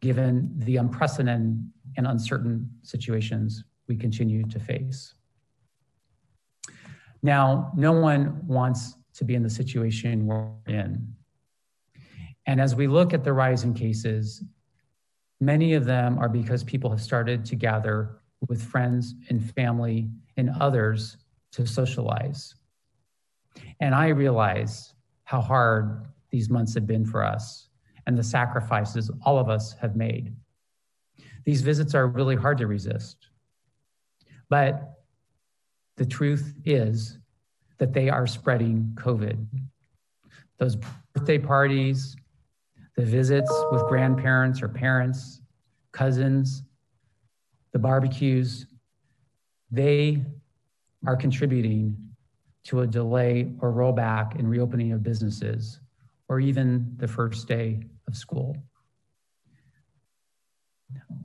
given 0.00 0.52
the 0.58 0.76
unprecedented 0.76 1.68
and 1.96 2.06
uncertain 2.06 2.68
situations 2.82 3.64
we 3.88 3.96
continue 3.96 4.44
to 4.44 4.58
face. 4.58 5.14
Now, 7.22 7.72
no 7.76 7.92
one 7.92 8.46
wants 8.46 8.96
to 9.14 9.24
be 9.24 9.34
in 9.34 9.42
the 9.42 9.50
situation 9.50 10.26
we're 10.26 10.48
in. 10.66 11.14
And 12.46 12.60
as 12.60 12.74
we 12.74 12.86
look 12.86 13.14
at 13.14 13.22
the 13.22 13.32
rise 13.32 13.62
in 13.62 13.74
cases, 13.74 14.42
many 15.40 15.74
of 15.74 15.84
them 15.84 16.18
are 16.18 16.28
because 16.28 16.64
people 16.64 16.90
have 16.90 17.00
started 17.00 17.44
to 17.46 17.56
gather 17.56 18.18
with 18.48 18.62
friends 18.62 19.14
and 19.28 19.54
family 19.54 20.08
and 20.36 20.50
others 20.60 21.18
to 21.52 21.66
socialize. 21.66 22.54
And 23.80 23.94
I 23.94 24.08
realize 24.08 24.94
how 25.24 25.40
hard 25.40 26.06
these 26.30 26.50
months 26.50 26.74
have 26.74 26.86
been 26.86 27.04
for 27.04 27.22
us 27.22 27.68
and 28.06 28.18
the 28.18 28.22
sacrifices 28.22 29.10
all 29.24 29.38
of 29.38 29.48
us 29.48 29.74
have 29.80 29.94
made. 29.94 30.34
These 31.44 31.62
visits 31.62 31.94
are 31.94 32.06
really 32.06 32.36
hard 32.36 32.58
to 32.58 32.66
resist. 32.66 33.28
But 34.48 35.01
the 35.96 36.06
truth 36.06 36.54
is 36.64 37.18
that 37.78 37.92
they 37.92 38.08
are 38.08 38.26
spreading 38.26 38.92
COVID. 38.94 39.46
Those 40.58 40.76
birthday 41.14 41.38
parties, 41.38 42.16
the 42.96 43.04
visits 43.04 43.52
with 43.70 43.82
grandparents 43.88 44.62
or 44.62 44.68
parents, 44.68 45.40
cousins, 45.92 46.62
the 47.72 47.78
barbecues, 47.78 48.66
they 49.70 50.24
are 51.06 51.16
contributing 51.16 51.96
to 52.64 52.80
a 52.80 52.86
delay 52.86 53.52
or 53.60 53.72
rollback 53.72 54.38
in 54.38 54.46
reopening 54.46 54.92
of 54.92 55.02
businesses 55.02 55.80
or 56.28 56.38
even 56.38 56.94
the 56.98 57.08
first 57.08 57.48
day 57.48 57.80
of 58.06 58.16
school. 58.16 58.56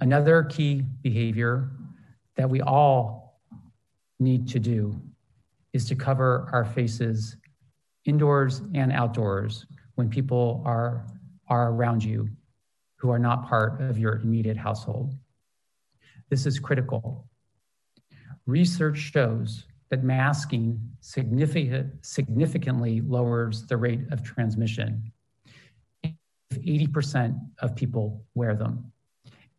Another 0.02 0.44
key 0.44 0.84
behavior 1.02 1.70
that 2.36 2.50
we 2.50 2.62
all 2.62 3.27
need 4.20 4.48
to 4.50 4.60
do 4.60 5.00
is 5.74 5.86
to 5.86 5.96
cover 5.96 6.50
our 6.54 6.66
faces 6.66 7.38
indoors 8.06 8.62
and 8.74 8.92
outdoors 8.92 9.66
when 9.96 10.10
people 10.10 10.64
are, 10.66 11.06
are 11.50 11.72
around 11.72 12.04
you 12.04 12.30
who 12.96 13.12
are 13.12 13.20
not 13.20 13.48
part 13.48 13.82
of 13.82 13.98
your 13.98 14.16
immediate 14.18 14.58
household. 14.58 15.14
This 16.30 16.46
is 16.46 16.60
critical. 16.60 17.28
Research 18.46 18.98
shows 18.98 19.66
that 19.90 20.04
masking 20.04 20.80
significant, 21.00 21.94
significantly 22.06 23.02
lowers 23.02 23.66
the 23.68 23.78
rate 23.78 24.02
of 24.12 24.24
transmission 24.24 25.12
if 26.04 26.14
80% 26.52 27.40
of 27.60 27.76
people 27.76 28.24
wear 28.36 28.56
them. 28.56 28.92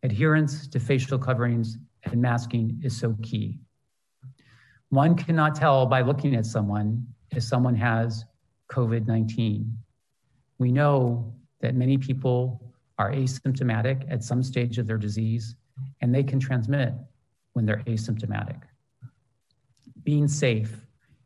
Adherence 0.02 0.66
to 0.68 0.80
facial 0.80 1.18
coverings 1.18 1.78
and 2.04 2.20
masking 2.20 2.80
is 2.82 2.96
so 2.96 3.16
key. 3.22 3.58
One 4.90 5.16
cannot 5.16 5.54
tell 5.54 5.86
by 5.86 6.00
looking 6.00 6.34
at 6.34 6.46
someone 6.46 7.06
if 7.30 7.42
someone 7.42 7.74
has 7.74 8.24
COVID 8.70 9.06
19. 9.06 9.76
We 10.58 10.72
know 10.72 11.32
that 11.60 11.74
many 11.74 11.98
people 11.98 12.62
are 12.98 13.12
asymptomatic 13.12 14.10
at 14.10 14.24
some 14.24 14.42
stage 14.42 14.78
of 14.78 14.86
their 14.86 14.98
disease, 14.98 15.56
and 16.00 16.14
they 16.14 16.22
can 16.22 16.40
transmit 16.40 16.94
when 17.52 17.66
they're 17.66 17.82
asymptomatic. 17.86 18.60
Being 20.04 20.26
safe, 20.26 20.74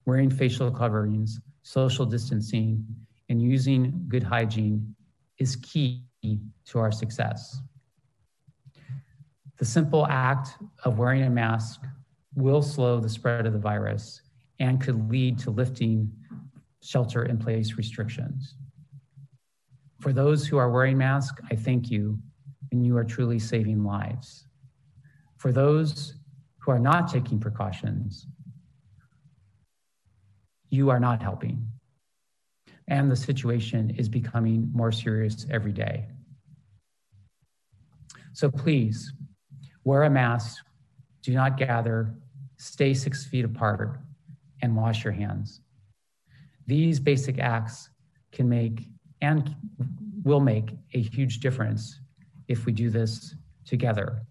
wearing 0.07 0.29
facial 0.29 0.71
coverings, 0.71 1.41
social 1.63 2.05
distancing, 2.05 2.85
and 3.29 3.41
using 3.41 4.05
good 4.09 4.23
hygiene 4.23 4.95
is 5.39 5.57
key 5.57 6.03
to 6.67 6.79
our 6.79 6.93
success. 6.93 7.61
The 9.59 9.65
simple 9.65 10.07
act 10.09 10.59
of 10.85 10.99
wearing 10.99 11.23
a 11.23 11.31
mask 11.31 11.81
will 12.35 12.63
slow 12.63 13.01
the 13.01 13.09
spread 13.09 13.47
of 13.47 13.53
the 13.53 13.59
virus 13.59 14.23
and 14.59 14.81
could 14.81 15.11
lead 15.11 15.39
to 15.41 15.51
lifting 15.51 16.11
shelter 16.83 17.25
in 17.25 17.39
place 17.39 17.75
restrictions. 17.77 18.57
For 20.01 20.13
those 20.13 20.47
who 20.47 20.57
are 20.57 20.71
wearing 20.71 20.99
masks, 20.99 21.41
I 21.51 21.55
thank 21.55 21.91
you, 21.91 22.19
and 22.73 22.85
you 22.85 22.97
are 22.97 23.05
truly 23.05 23.39
saving 23.39 23.85
lives. 23.85 24.47
For 25.37 25.53
those 25.53 26.15
who 26.59 26.71
are 26.71 26.79
not 26.79 27.09
taking 27.09 27.39
precautions, 27.39 28.27
you 30.71 30.91
are 30.91 31.01
not 31.01 31.23
helping. 31.23 31.67
And 32.89 33.11
the 33.11 33.17
situation 33.17 33.91
is 33.91 34.09
becoming 34.09 34.71
more 34.73 34.91
serious 34.91 35.47
every 35.51 35.73
day. 35.73 36.07
So 38.33 38.51
please 38.51 39.13
wear 39.85 40.05
a 40.05 40.11
mask, 40.11 40.65
do 41.23 41.33
not 41.35 41.57
gather, 41.57 42.15
stay 42.63 42.95
six 42.95 43.27
feet 43.27 43.45
apart, 43.45 43.99
and 44.63 44.77
wash 44.77 45.03
your 45.03 45.13
hands. 45.13 45.61
These 46.69 47.01
basic 47.01 47.41
acts 47.41 47.91
can 48.31 48.49
make 48.49 48.89
and 49.21 49.55
will 50.23 50.39
make 50.39 50.71
a 50.95 51.01
huge 51.01 51.41
difference 51.41 51.99
if 52.47 52.65
we 52.65 52.73
do 52.73 52.89
this 52.89 53.35
together. 53.65 54.23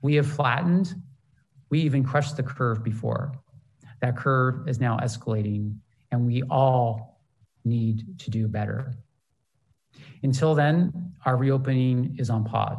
We 0.00 0.14
have 0.14 0.26
flattened, 0.26 0.94
we 1.68 1.80
even 1.80 2.02
crushed 2.02 2.38
the 2.38 2.42
curve 2.42 2.82
before. 2.82 3.32
That 4.00 4.16
curve 4.16 4.66
is 4.66 4.80
now 4.80 4.96
escalating, 4.98 5.76
and 6.10 6.26
we 6.26 6.42
all 6.44 7.20
need 7.64 8.18
to 8.20 8.30
do 8.30 8.48
better. 8.48 8.94
Until 10.22 10.54
then, 10.54 11.12
our 11.26 11.36
reopening 11.36 12.16
is 12.18 12.30
on 12.30 12.44
pause. 12.44 12.78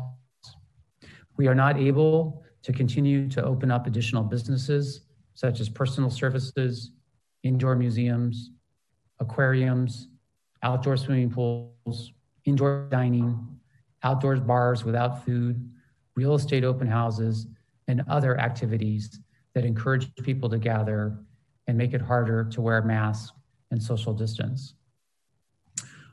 We 1.38 1.48
are 1.48 1.56
not 1.56 1.78
able 1.78 2.44
to 2.64 2.74
continue 2.74 3.28
to 3.30 3.44
open 3.44 3.72
up 3.72 3.88
additional 3.88 4.24
businesses 4.24 5.02
such 5.34 5.60
as 5.60 5.70
personal 5.70 6.10
services, 6.10 6.92
indoor 7.44 7.76
museums, 7.76 8.52
aquariums, 9.20 10.10
outdoor 10.64 10.98
swimming 10.98 11.30
pools, 11.30 12.12
indoor 12.46 12.88
dining, 12.90 13.38
outdoors 14.04 14.40
bars 14.40 14.84
without 14.84 15.24
food, 15.26 15.72
real 16.16 16.34
estate 16.34 16.64
open 16.64 16.88
houses, 16.88 17.48
and 17.88 18.04
other 18.10 18.40
activities 18.40 19.20
that 19.54 19.64
encourage 19.64 20.14
people 20.16 20.50
to 20.50 20.58
gather 20.58 21.18
and 21.68 21.78
make 21.78 21.94
it 21.94 22.02
harder 22.02 22.44
to 22.46 22.62
wear 22.62 22.82
masks 22.82 23.32
and 23.72 23.82
social 23.82 24.14
distance. 24.14 24.74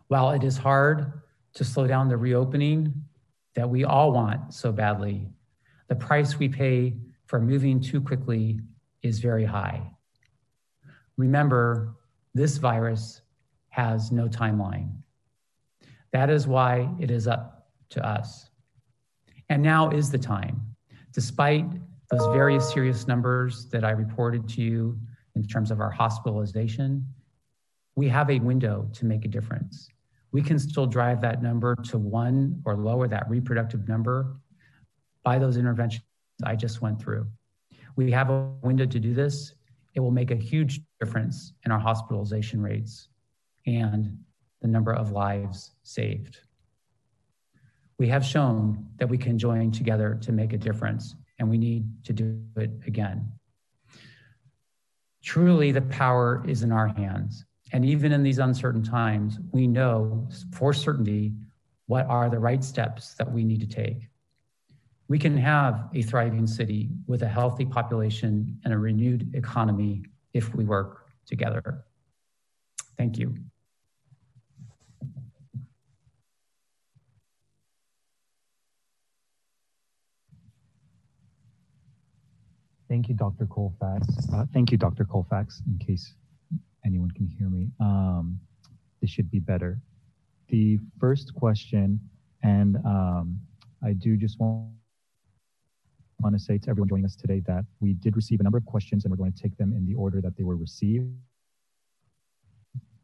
While 0.09 0.31
it 0.31 0.45
is 0.45 0.57
hard 0.57 1.23
to 1.55 1.65
slow 1.65 1.87
down 1.87 2.09
the 2.09 2.17
reopening 2.17 2.93
that 3.55 3.69
we 3.69 3.85
all 3.85 4.13
want 4.13 4.53
so 4.53 4.73
badly, 4.73 5.29
the 5.95 6.05
price 6.05 6.41
we 6.41 6.49
pay 6.49 6.93
for 7.27 7.41
moving 7.41 7.81
too 7.81 8.01
quickly 8.01 8.59
is 9.05 9.21
very 9.21 9.45
high. 9.45 9.81
Remember, 11.17 11.95
this 12.35 12.57
virus 12.57 13.23
has 13.69 14.11
no 14.11 14.27
timeline. 14.27 14.91
That 16.13 16.31
is 16.31 16.49
why 16.49 16.89
it 16.99 17.13
is 17.13 17.29
up 17.29 17.69
to 17.91 18.05
us. 18.05 18.51
And 19.49 19.63
now 19.63 19.91
is 19.91 20.11
the 20.11 20.19
time. 20.19 20.61
Despite 21.13 21.67
those 22.11 22.27
very 22.35 22.59
serious 22.59 23.07
numbers 23.07 23.67
that 23.67 23.85
I 23.85 23.91
reported 23.91 24.49
to 24.49 24.63
you 24.63 24.99
in 25.37 25.45
terms 25.45 25.71
of 25.71 25.81
our 25.81 25.93
hospitalization, 25.93 27.07
we 27.95 28.09
have 28.09 28.31
a 28.31 28.41
window 28.41 28.89
to 28.95 29.05
make 29.05 29.25
a 29.25 29.29
difference. 29.29 29.89
We 30.33 30.43
can 30.43 30.59
still 30.59 30.87
drive 30.87 31.21
that 31.21 31.41
number 31.41 31.77
to 31.91 31.99
one 31.99 32.61
or 32.65 32.75
lower 32.75 33.07
that 33.07 33.31
reproductive 33.31 33.87
number 33.87 34.35
by 35.25 35.39
those 35.39 35.57
interventions 35.57 36.05
I 36.45 36.55
just 36.55 36.81
went 36.81 37.01
through. 37.01 37.27
We 37.97 38.11
have 38.13 38.31
a 38.31 38.51
window 38.63 38.87
to 38.87 39.01
do 39.01 39.15
this. 39.15 39.55
It 39.95 40.01
will 40.01 40.11
make 40.11 40.31
a 40.31 40.37
huge 40.37 40.81
difference 41.01 41.53
in 41.65 41.73
our 41.73 41.79
hospitalization 41.79 42.61
rates 42.61 43.09
and 43.67 44.19
the 44.61 44.69
number 44.69 44.93
of 44.93 45.13
lives 45.13 45.73
saved. 45.83 46.39
We 47.99 48.09
have 48.09 48.25
shown 48.25 48.87
that 48.97 49.09
we 49.09 49.17
can 49.17 49.39
join 49.39 49.71
together 49.71 50.19
to 50.23 50.33
make 50.33 50.53
a 50.53 50.59
difference, 50.59 51.15
and 51.39 51.49
we 51.49 51.59
need 51.59 51.87
to 52.05 52.13
do 52.13 52.41
it 52.57 52.71
again. 52.87 53.31
Truly, 55.23 55.71
the 55.71 55.83
power 55.83 56.45
is 56.47 56.63
in 56.63 56.73
our 56.73 56.89
hands. 56.89 57.45
And 57.73 57.85
even 57.85 58.13
in 58.13 58.23
these 58.23 58.39
uncertain 58.39 58.83
times, 58.83 59.39
we 59.53 59.67
know 59.67 60.29
for 60.53 60.73
certainty 60.73 61.35
what 61.87 62.07
are 62.07 62.29
the 62.29 62.39
right 62.39 62.63
steps 62.63 63.15
that 63.15 63.31
we 63.31 63.45
need 63.45 63.61
to 63.61 63.67
take. 63.67 64.09
We 65.09 65.19
can 65.19 65.37
have 65.37 65.91
a 65.95 66.03
thriving 66.03 66.47
city 66.47 66.89
with 67.07 67.23
a 67.23 67.29
healthy 67.29 67.67
population 67.67 68.59
and 68.65 68.73
a 68.73 68.79
renewed 68.79 69.35
economy 69.35 70.05
if 70.33 70.55
we 70.55 70.65
work 70.65 71.07
together. 71.27 71.85
Thank 72.97 73.19
you. 73.19 73.35
Thank 82.89 83.09
you, 83.09 83.15
Dr. 83.15 83.47
Colfax. 83.47 84.07
Uh, 84.33 84.47
thank 84.53 84.71
you, 84.71 84.79
Dr. 84.79 85.05
Colfax, 85.05 85.63
in 85.67 85.85
case 85.85 86.15
anyone 86.87 87.11
can 87.11 87.27
hear 87.27 87.49
me. 87.49 87.71
Um, 87.81 88.39
this 89.01 89.11
should 89.11 89.31
be 89.31 89.41
better. 89.41 89.81
The 90.49 90.79
first 91.01 91.35
question, 91.35 91.99
and 92.43 92.77
um, 92.87 93.41
I 93.83 93.95
do 93.95 94.17
just 94.17 94.39
want 94.39 94.69
want 96.21 96.35
to 96.35 96.39
say 96.39 96.59
to 96.59 96.71
everyone 96.71 96.89
joining 96.89 97.05
us 97.05 97.17
today 97.17 97.43
that 97.47 97.65
we 97.81 97.95
did 97.95 98.17
receive 98.17 98.41
a 98.41 98.43
number 98.43 98.59
of 98.59 98.65
questions 98.65 99.05
and 99.05 99.11
we're 99.11 99.17
going 99.17 99.33
to 99.33 99.43
take 99.43 99.57
them 99.57 99.73
in 99.73 99.85
the 99.85 99.95
order 99.95 100.21
that 100.21 100.37
they 100.37 100.45
were 100.45 100.57
received. 100.57 101.11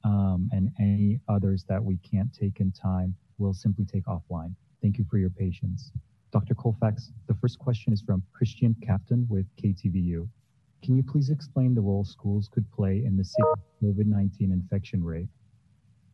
Um, 0.05 0.49
and 0.53 0.71
any 0.81 1.21
others 1.29 1.65
that 1.69 1.83
we 1.83 1.99
can't 1.99 2.33
take 2.33 2.61
in 2.61 2.73
time, 2.73 3.15
we'll 3.39 3.53
simply 3.53 3.85
take 3.85 4.05
offline. 4.05 4.55
Thank 4.81 4.97
you 4.99 5.05
for 5.11 5.19
your 5.19 5.31
patience. 5.31 5.93
Dr. 6.33 6.55
Colfax, 6.55 7.13
the 7.27 7.35
first 7.35 7.59
question 7.59 7.93
is 7.93 8.01
from 8.01 8.23
Christian 8.33 8.75
Captain 8.83 9.27
with 9.29 9.47
KTVU. 9.57 10.29
Can 10.83 10.97
you 10.97 11.03
please 11.03 11.29
explain 11.29 11.75
the 11.75 11.81
role 11.81 12.05
schools 12.05 12.49
could 12.49 12.71
play 12.73 13.03
in 13.05 13.17
the 13.17 13.25
COVID-19 13.83 14.53
infection 14.53 15.05
rate? 15.05 15.29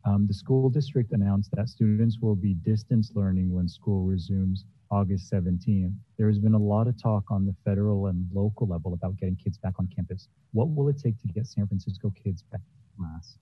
Um, 0.05 0.26
the 0.26 0.35
school 0.35 0.71
district 0.71 1.12
announced 1.12 1.50
that 1.53 1.69
students 1.69 2.19
will 2.21 2.35
be 2.35 2.55
distance 2.55 3.12
learning 3.15 3.53
when 3.53 3.69
school 3.69 4.05
resumes 4.05 4.65
August 4.90 5.33
17th. 5.33 5.93
There 6.16 6.28
has 6.28 6.38
been 6.38 6.55
a 6.55 6.59
lot 6.59 6.87
of 6.87 7.00
talk 7.00 7.25
on 7.31 7.47
the 7.47 7.55
federal 7.64 8.07
and 8.07 8.28
local 8.33 8.66
level 8.66 8.93
about 8.93 9.16
getting 9.19 9.37
kids 9.37 9.59
back 9.59 9.75
on 9.78 9.88
campus. 9.95 10.28
What 10.52 10.69
will 10.71 10.88
it 10.88 10.99
take 11.02 11.19
to 11.21 11.28
get 11.28 11.47
San 11.47 11.66
Francisco 11.66 12.12
kids 12.23 12.43
back 12.43 12.61
to 12.61 12.97
class? 12.97 13.38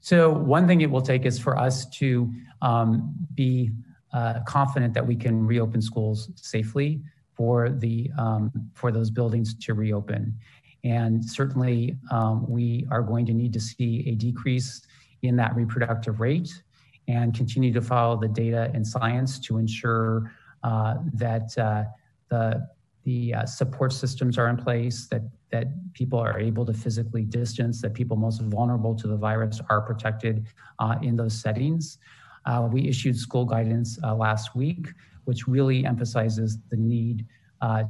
So 0.00 0.30
one 0.30 0.66
thing 0.66 0.82
it 0.82 0.90
will 0.90 1.02
take 1.02 1.24
is 1.24 1.38
for 1.38 1.58
us 1.58 1.86
to 1.86 2.30
um, 2.60 3.14
be 3.34 3.70
uh, 4.12 4.40
confident 4.46 4.92
that 4.94 5.06
we 5.06 5.16
can 5.16 5.46
reopen 5.46 5.80
schools 5.80 6.30
safely 6.36 7.00
for 7.32 7.70
the 7.70 8.10
um, 8.18 8.52
for 8.74 8.92
those 8.92 9.10
buildings 9.10 9.54
to 9.54 9.74
reopen. 9.74 10.38
And 10.84 11.24
certainly, 11.24 11.96
um, 12.10 12.46
we 12.48 12.86
are 12.90 13.02
going 13.02 13.24
to 13.26 13.32
need 13.32 13.52
to 13.54 13.60
see 13.60 14.04
a 14.06 14.14
decrease 14.14 14.82
in 15.22 15.36
that 15.36 15.56
reproductive 15.56 16.20
rate 16.20 16.62
and 17.08 17.34
continue 17.34 17.72
to 17.72 17.80
follow 17.80 18.18
the 18.18 18.28
data 18.28 18.70
and 18.74 18.86
science 18.86 19.38
to 19.38 19.58
ensure 19.58 20.32
uh, 20.62 20.94
that 21.12 21.56
uh, 21.58 21.84
the, 22.30 22.66
the 23.04 23.34
uh, 23.34 23.46
support 23.46 23.92
systems 23.92 24.38
are 24.38 24.48
in 24.48 24.56
place, 24.56 25.06
that, 25.08 25.22
that 25.50 25.66
people 25.92 26.18
are 26.18 26.38
able 26.38 26.64
to 26.64 26.72
physically 26.72 27.22
distance, 27.22 27.82
that 27.82 27.92
people 27.92 28.16
most 28.16 28.40
vulnerable 28.42 28.94
to 28.94 29.06
the 29.06 29.16
virus 29.16 29.60
are 29.68 29.82
protected 29.82 30.46
uh, 30.78 30.96
in 31.02 31.16
those 31.16 31.38
settings. 31.38 31.98
Uh, 32.46 32.66
we 32.70 32.88
issued 32.88 33.16
school 33.16 33.44
guidance 33.44 33.98
uh, 34.02 34.14
last 34.14 34.54
week, 34.54 34.88
which 35.24 35.46
really 35.46 35.84
emphasizes 35.84 36.58
the 36.70 36.76
need 36.76 37.26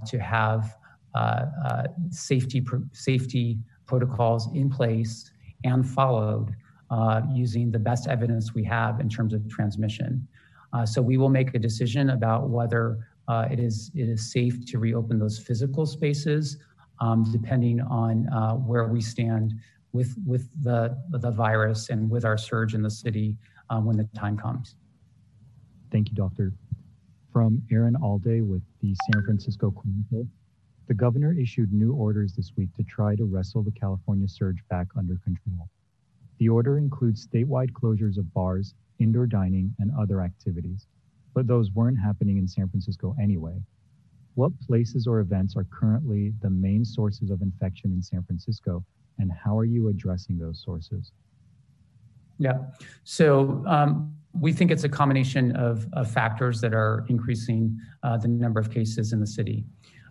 to 0.07 0.19
have 0.21 0.77
safety, 2.11 2.65
safety 2.93 3.59
protocols 3.87 4.49
in 4.55 4.71
place 4.71 5.31
and 5.65 5.89
followed 5.89 6.55
uh, 6.91 7.23
using 7.33 7.71
the 7.71 7.79
best 7.79 8.09
evidence 8.09 8.55
we 8.55 8.65
have 8.65 9.01
in 9.01 9.09
terms 9.09 9.33
of 9.33 9.49
transmission. 9.49 10.27
Uh, 10.73 10.85
so 10.85 11.01
we 11.01 11.17
will 11.17 11.29
make 11.29 11.55
a 11.55 11.59
decision 11.59 12.11
about 12.11 12.49
whether 12.49 12.99
uh, 13.29 13.49
it 13.51 13.59
is 13.59 13.91
it 13.95 14.09
is 14.09 14.31
safe 14.31 14.67
to 14.67 14.79
reopen 14.79 15.19
those 15.19 15.39
physical 15.39 15.87
spaces, 15.87 16.59
um, 17.01 17.25
depending 17.33 17.81
on 17.81 18.29
uh, 18.29 18.53
where 18.55 18.87
we 18.89 19.01
stand 19.01 19.55
with 19.93 20.15
with 20.27 20.51
the 20.63 20.97
the 21.11 21.31
virus 21.31 21.91
and 21.91 22.11
with 22.11 22.25
our 22.25 22.37
surge 22.37 22.75
in 22.75 22.83
the 22.83 22.91
city 22.91 23.37
um, 23.71 23.87
when 23.87 23.97
the 23.97 24.09
time 24.17 24.37
comes. 24.37 24.77
Thank 25.91 26.11
you, 26.11 26.15
Doctor. 26.15 26.53
From 27.33 27.63
Erin 27.71 27.95
Allday 27.95 28.47
with 28.47 28.63
the 28.83 28.95
San 29.07 29.23
Francisco 29.25 29.71
Chronicle. 29.71 30.29
The 30.87 30.95
governor 30.95 31.33
issued 31.33 31.73
new 31.73 31.95
orders 31.95 32.35
this 32.35 32.53
week 32.57 32.69
to 32.77 32.83
try 32.83 33.17
to 33.17 33.25
wrestle 33.25 33.63
the 33.63 33.71
California 33.71 34.29
surge 34.29 34.63
back 34.69 34.89
under 34.97 35.19
control. 35.25 35.69
The 36.39 36.49
order 36.49 36.79
includes 36.79 37.27
statewide 37.27 37.71
closures 37.73 38.19
of 38.19 38.33
bars, 38.35 38.75
indoor 38.99 39.27
dining, 39.27 39.75
and 39.79 39.91
other 39.99 40.21
activities, 40.21 40.87
but 41.35 41.47
those 41.47 41.71
weren't 41.73 41.99
happening 41.99 42.39
in 42.39 42.49
San 42.49 42.69
Francisco 42.69 43.15
anyway. 43.21 43.61
What 44.35 44.59
places 44.61 45.07
or 45.07 45.21
events 45.21 45.55
are 45.57 45.65
currently 45.65 46.33
the 46.43 46.51
main 46.51 46.85
sources 46.85 47.31
of 47.31 47.41
infection 47.41 47.93
in 47.93 48.03
San 48.03 48.23
Francisco, 48.25 48.85
and 49.19 49.31
how 49.33 49.57
are 49.57 49.65
you 49.65 49.89
addressing 49.89 50.39
those 50.39 50.63
sources? 50.65 51.13
Yeah, 52.39 52.59
so 53.05 53.63
um, 53.67 54.17
we 54.33 54.53
think 54.53 54.73
it's 54.73 54.83
a 54.83 54.89
combination 54.89 55.55
of, 55.55 55.87
of 55.93 56.11
factors 56.11 56.61
that 56.63 56.75
are 56.75 57.05
increasing 57.09 57.79
uh, 58.03 58.17
the 58.17 58.27
number 58.27 58.59
of 58.59 58.73
cases 58.73 59.13
in 59.13 59.21
the 59.21 59.27
city. 59.27 59.65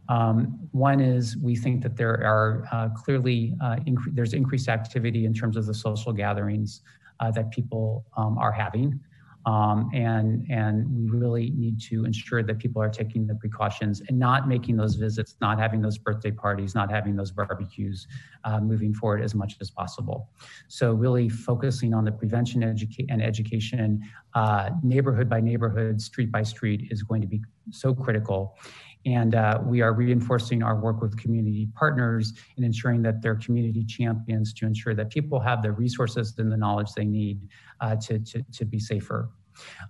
Um, 0.10 0.60
one 0.72 1.00
is 1.00 1.38
we 1.38 1.56
think 1.56 1.82
that 1.84 1.96
there 1.96 2.24
are 2.26 2.66
uh, 2.72 2.89
clearly 2.89 3.56
uh, 3.62 3.78
inc- 3.88 4.13
there's 4.13 4.34
increased 4.34 4.68
activity 4.68 5.26
in 5.26 5.34
terms 5.34 5.56
of 5.56 5.66
the 5.66 5.74
social 5.74 6.12
gatherings 6.12 6.82
uh, 7.20 7.32
that 7.32 7.52
people 7.52 8.06
um, 8.18 8.38
are 8.38 8.52
having. 8.52 9.00
Um, 9.46 9.89
and 9.94 10.46
and 10.50 10.89
we 10.89 11.10
really 11.10 11.52
need 11.52 11.82
to 11.89 12.06
ensure 12.06 12.44
that 12.44 12.60
people 12.60 12.82
are 12.82 12.89
taking 12.89 13.28
the 13.28 13.36
precautions 13.36 14.02
and 14.08 14.18
not 14.18 14.48
making 14.48 14.78
those 14.78 14.96
visits, 14.96 15.36
not 15.42 15.60
having 15.60 15.82
those 15.82 15.98
birthday 15.98 16.32
parties, 16.32 16.74
not 16.74 16.89
having 16.89 17.18
those 17.18 17.32
barbecues, 17.32 18.08
uh, 18.46 18.62
moving 18.62 18.94
forward 18.94 19.22
as 19.22 19.36
much 19.36 19.58
as 19.60 19.70
possible. 19.70 20.30
So 20.70 20.94
really 20.94 21.28
focusing 21.28 21.94
on 21.94 22.06
the 22.06 22.12
prevention 22.13 22.62
educa- 22.62 23.06
and 23.10 23.22
education, 23.22 24.02
uh, 24.34 24.70
neighborhood 24.82 25.28
by 25.30 25.42
neighborhood, 25.42 26.02
street 26.02 26.32
by 26.32 26.44
street, 26.44 26.88
is 26.89 27.04
going 27.04 27.20
to 27.22 27.28
be 27.28 27.42
so 27.70 27.94
critical. 27.94 28.58
And 29.06 29.36
uh, 29.36 29.60
we 29.63 29.82
are 29.82 29.94
reinforcing 29.94 30.63
our 30.63 30.76
work 30.76 31.02
with 31.02 31.18
community 31.18 31.68
partners 31.76 32.34
in 32.58 32.63
ensuring 32.63 33.02
that 33.04 33.22
they're 33.22 33.36
community 33.36 33.84
champions 33.84 34.54
to 34.54 34.66
ensure 34.66 34.94
that 34.96 35.10
people 35.10 35.39
have 35.39 35.62
the 35.62 35.72
resources 35.72 36.34
and 36.38 36.52
the 36.52 36.58
knowledge 36.58 36.94
they 36.94 37.06
need 37.06 37.42
uh, 37.82 37.96
to, 37.98 38.20
to, 38.20 38.44
to, 38.54 38.66
be 38.66 38.80
safer. 38.80 39.30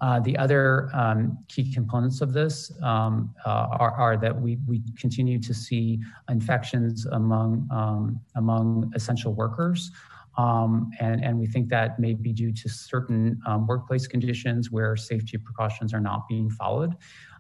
Uh, 0.02 0.20
the 0.20 0.36
other 0.38 0.90
um, 0.94 1.38
key 1.48 1.72
components 1.72 2.22
of 2.22 2.34
this 2.34 2.72
um, 2.82 3.34
uh, 3.46 3.68
are, 3.80 3.92
are, 3.92 4.18
that 4.18 4.36
we, 4.36 4.58
we 4.68 4.82
continue 4.98 5.40
to 5.40 5.54
see 5.54 6.00
infections 6.30 7.06
among, 7.06 7.68
um, 7.72 8.20
among 8.36 8.92
essential 8.96 9.34
workers. 9.34 9.92
Um, 10.38 10.92
and, 11.00 11.24
and 11.24 11.40
we 11.40 11.46
think 11.46 11.70
that 11.70 12.00
may 12.00 12.14
be 12.14 12.34
due 12.34 12.52
to 12.52 12.70
certain 12.70 13.40
um, 13.46 13.68
workplace 13.68 14.08
conditions 14.08 14.72
where 14.72 14.96
safety 14.96 15.38
precautions 15.38 15.94
are 15.94 16.00
not 16.00 16.28
being 16.28 16.50
followed. 16.50 16.96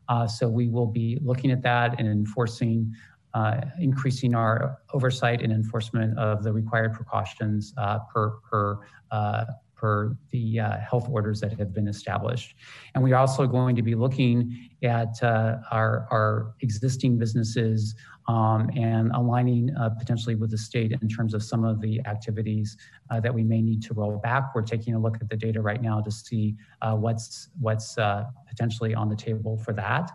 Uh, 0.09 0.27
so 0.27 0.47
we 0.47 0.67
will 0.67 0.87
be 0.87 1.17
looking 1.21 1.51
at 1.51 1.61
that 1.61 1.99
and 1.99 2.07
enforcing, 2.07 2.93
uh, 3.33 3.61
increasing 3.79 4.35
our 4.35 4.79
oversight 4.93 5.41
and 5.41 5.51
enforcement 5.51 6.17
of 6.17 6.43
the 6.43 6.51
required 6.51 6.93
precautions 6.93 7.73
uh, 7.77 7.99
per 8.13 8.31
per 8.49 8.79
uh, 9.11 9.45
per 9.83 10.15
the 10.31 10.61
uh, 10.61 10.77
health 10.89 11.09
orders 11.09 11.41
that 11.41 11.51
have 11.59 11.73
been 11.73 11.89
established. 11.89 12.55
And 12.95 13.03
we're 13.03 13.17
also 13.17 13.45
going 13.45 13.75
to 13.75 13.81
be 13.81 13.95
looking 13.95 14.69
at 14.81 15.21
uh, 15.21 15.57
our 15.71 16.07
our 16.09 16.55
existing 16.61 17.17
businesses 17.17 17.93
um, 18.29 18.69
and 18.77 19.11
aligning 19.11 19.75
uh, 19.75 19.89
potentially 19.99 20.35
with 20.35 20.51
the 20.51 20.57
state 20.57 20.93
in 21.01 21.09
terms 21.09 21.33
of 21.33 21.43
some 21.43 21.65
of 21.65 21.81
the 21.81 21.99
activities 22.05 22.77
uh, 23.11 23.19
that 23.19 23.33
we 23.33 23.43
may 23.43 23.61
need 23.61 23.83
to 23.83 23.93
roll 23.93 24.17
back. 24.29 24.55
We're 24.55 24.61
taking 24.61 24.95
a 24.95 24.99
look 25.05 25.17
at 25.19 25.27
the 25.27 25.35
data 25.35 25.59
right 25.61 25.81
now 25.81 25.99
to 25.99 26.11
see 26.11 26.55
uh, 26.81 26.95
what's 26.95 27.49
what's 27.59 27.97
uh, 27.97 28.23
potentially 28.47 28.95
on 28.95 29.09
the 29.09 29.17
table 29.17 29.57
for 29.57 29.73
that. 29.73 30.11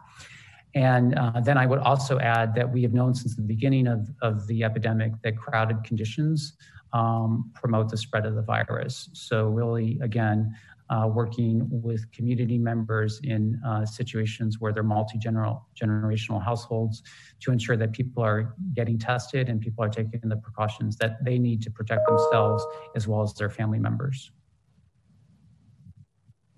And 0.75 1.15
uh, 1.19 1.41
then 1.41 1.59
I 1.59 1.67
would 1.67 1.81
also 1.81 2.19
add 2.21 2.55
that 2.55 2.71
we 2.75 2.81
have 2.87 2.95
known 2.95 3.15
since 3.15 3.35
the 3.37 3.43
beginning 3.43 3.87
of, 3.87 4.01
of 4.23 4.47
the 4.47 4.65
epidemic 4.65 5.13
that 5.25 5.37
crowded 5.37 5.83
conditions 5.83 6.55
um, 6.93 7.51
promote 7.55 7.91
the 7.91 7.97
spread 7.97 8.27
of 8.27 8.35
the 8.35 8.43
virus. 8.43 9.11
So, 9.13 9.49
really, 9.49 9.99
again, 10.03 10.55
uh, 10.91 11.07
working 11.13 11.67
with 11.71 12.11
community 12.13 12.59
members 12.59 13.21
in 13.25 13.61
uh, 13.67 13.85
situations 13.85 14.59
where 14.59 14.73
they're 14.73 14.83
multi 14.83 15.19
generational 15.19 16.43
households 16.43 17.03
to 17.41 17.53
ensure 17.53 17.77
that 17.77 17.93
people 17.93 18.23
are 18.23 18.55
getting 18.75 18.99
tested 18.99 19.49
and 19.49 19.61
people 19.61 19.85
are 19.85 19.89
taking 19.89 20.21
the 20.23 20.37
precautions 20.37 20.97
that 20.97 21.23
they 21.25 21.39
need 21.39 21.61
to 21.63 21.71
protect 21.71 22.07
themselves 22.07 22.65
as 22.97 23.07
well 23.07 23.23
as 23.23 23.35
their 23.35 23.51
family 23.51 23.79
members. 23.79 24.31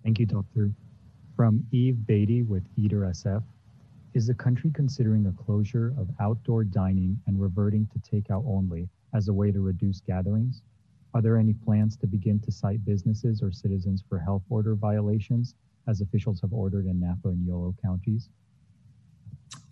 Thank 0.04 0.18
you, 0.18 0.26
Doctor. 0.26 0.70
From 1.36 1.64
Eve 1.72 1.96
Batey 2.06 2.46
with 2.46 2.64
Eater 2.76 3.00
SF. 3.00 3.42
Is 4.12 4.26
the 4.26 4.34
country 4.34 4.72
considering 4.74 5.26
a 5.26 5.32
closure 5.44 5.94
of 5.96 6.08
outdoor 6.18 6.64
dining 6.64 7.16
and 7.28 7.40
reverting 7.40 7.88
to 7.92 7.98
takeout 8.00 8.44
only 8.44 8.88
as 9.14 9.28
a 9.28 9.32
way 9.32 9.50
to 9.52 9.60
reduce 9.60 10.00
gatherings? 10.00 10.62
Are 11.14 11.22
there 11.22 11.36
any 11.36 11.54
plans 11.54 11.96
to 11.98 12.06
begin 12.06 12.38
to 12.40 12.52
cite 12.52 12.84
businesses 12.84 13.42
or 13.42 13.50
citizens 13.50 14.04
for 14.08 14.18
health 14.18 14.42
order 14.48 14.74
violations, 14.74 15.54
as 15.88 16.00
officials 16.00 16.40
have 16.40 16.52
ordered 16.52 16.86
in 16.86 17.00
Napa 17.00 17.28
and 17.28 17.46
Yolo 17.46 17.74
counties? 17.82 18.28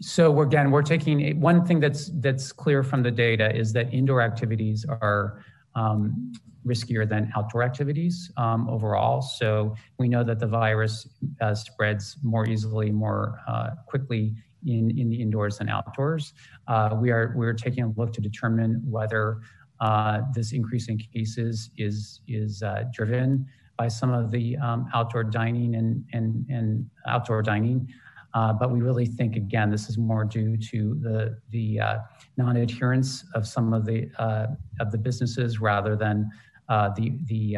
So 0.00 0.40
again, 0.40 0.70
we're 0.70 0.82
taking 0.82 1.40
one 1.40 1.64
thing 1.64 1.80
that's 1.80 2.10
that's 2.14 2.52
clear 2.52 2.82
from 2.82 3.02
the 3.02 3.10
data 3.10 3.54
is 3.54 3.72
that 3.72 3.92
indoor 3.92 4.20
activities 4.20 4.84
are 4.88 5.44
um, 5.74 6.32
riskier 6.66 7.08
than 7.08 7.32
outdoor 7.36 7.62
activities 7.62 8.30
um, 8.36 8.68
overall. 8.68 9.22
So 9.22 9.74
we 9.98 10.08
know 10.08 10.24
that 10.24 10.38
the 10.38 10.46
virus 10.46 11.08
uh, 11.40 11.54
spreads 11.54 12.16
more 12.22 12.48
easily, 12.48 12.90
more 12.90 13.40
uh, 13.48 13.70
quickly 13.86 14.34
in, 14.66 14.96
in 14.98 15.08
the 15.08 15.20
indoors 15.20 15.60
and 15.60 15.70
outdoors. 15.70 16.32
Uh, 16.66 16.96
we 17.00 17.10
are 17.10 17.32
we're 17.36 17.52
taking 17.52 17.84
a 17.84 17.88
look 17.96 18.12
to 18.12 18.20
determine 18.20 18.82
whether 18.84 19.40
uh, 19.80 20.20
this 20.34 20.52
increase 20.52 20.88
in 20.88 20.98
cases 20.98 21.70
is 21.76 22.20
is 22.26 22.62
uh, 22.62 22.84
driven 22.92 23.46
by 23.76 23.88
some 23.88 24.12
of 24.12 24.30
the 24.30 24.56
um, 24.58 24.88
outdoor 24.94 25.24
dining 25.24 25.74
and 25.76 26.04
and 26.12 26.46
and 26.48 26.88
outdoor 27.06 27.42
dining. 27.42 27.88
Uh, 28.34 28.52
but 28.52 28.70
we 28.70 28.80
really 28.80 29.06
think 29.06 29.36
again 29.36 29.70
this 29.70 29.88
is 29.88 29.96
more 29.96 30.24
due 30.24 30.56
to 30.56 30.98
the 31.00 31.38
the 31.50 31.80
uh, 31.80 31.98
non-adherence 32.36 33.24
of 33.34 33.46
some 33.46 33.72
of 33.72 33.84
the 33.86 34.10
uh, 34.18 34.46
of 34.80 34.90
the 34.90 34.98
businesses 34.98 35.60
rather 35.60 35.96
than 35.96 36.28
the 36.68 37.18
the 37.26 37.56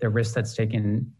the 0.00 0.08
risk 0.08 0.34
that's 0.34 0.54
taken 0.54 1.12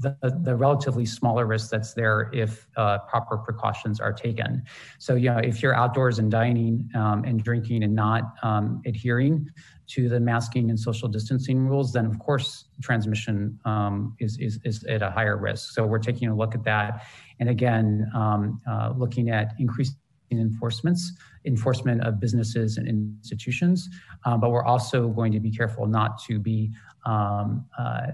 the, 0.00 0.16
the 0.42 0.54
relatively 0.54 1.06
smaller 1.06 1.46
risk 1.46 1.70
that's 1.70 1.94
there 1.94 2.30
if 2.32 2.66
uh, 2.76 2.98
proper 2.98 3.36
precautions 3.38 4.00
are 4.00 4.12
taken. 4.12 4.62
So, 4.98 5.14
you 5.14 5.30
know, 5.30 5.38
if 5.38 5.62
you're 5.62 5.74
outdoors 5.74 6.18
and 6.18 6.30
dining 6.30 6.88
um, 6.94 7.24
and 7.24 7.42
drinking 7.42 7.84
and 7.84 7.94
not 7.94 8.34
um, 8.42 8.82
adhering 8.86 9.48
to 9.88 10.08
the 10.08 10.18
masking 10.18 10.70
and 10.70 10.78
social 10.78 11.08
distancing 11.08 11.66
rules, 11.66 11.92
then 11.92 12.06
of 12.06 12.18
course 12.18 12.66
transmission 12.82 13.58
um, 13.64 14.16
is, 14.18 14.38
is, 14.38 14.58
is, 14.64 14.84
at 14.84 15.02
a 15.02 15.10
higher 15.10 15.36
risk. 15.36 15.72
So 15.72 15.86
we're 15.86 15.98
taking 15.98 16.28
a 16.28 16.34
look 16.34 16.54
at 16.54 16.64
that. 16.64 17.06
And 17.40 17.48
again, 17.48 18.10
um, 18.14 18.60
uh, 18.68 18.94
looking 18.96 19.30
at 19.30 19.54
increasing 19.58 19.96
enforcements, 20.30 21.12
enforcement 21.44 22.02
of 22.06 22.20
businesses 22.20 22.78
and 22.78 22.88
institutions, 22.88 23.88
uh, 24.24 24.36
but 24.36 24.50
we're 24.50 24.64
also 24.64 25.08
going 25.08 25.32
to 25.32 25.40
be 25.40 25.50
careful 25.50 25.86
not 25.86 26.22
to 26.24 26.38
be 26.38 26.70
um, 27.04 27.66
uh, 27.78 28.12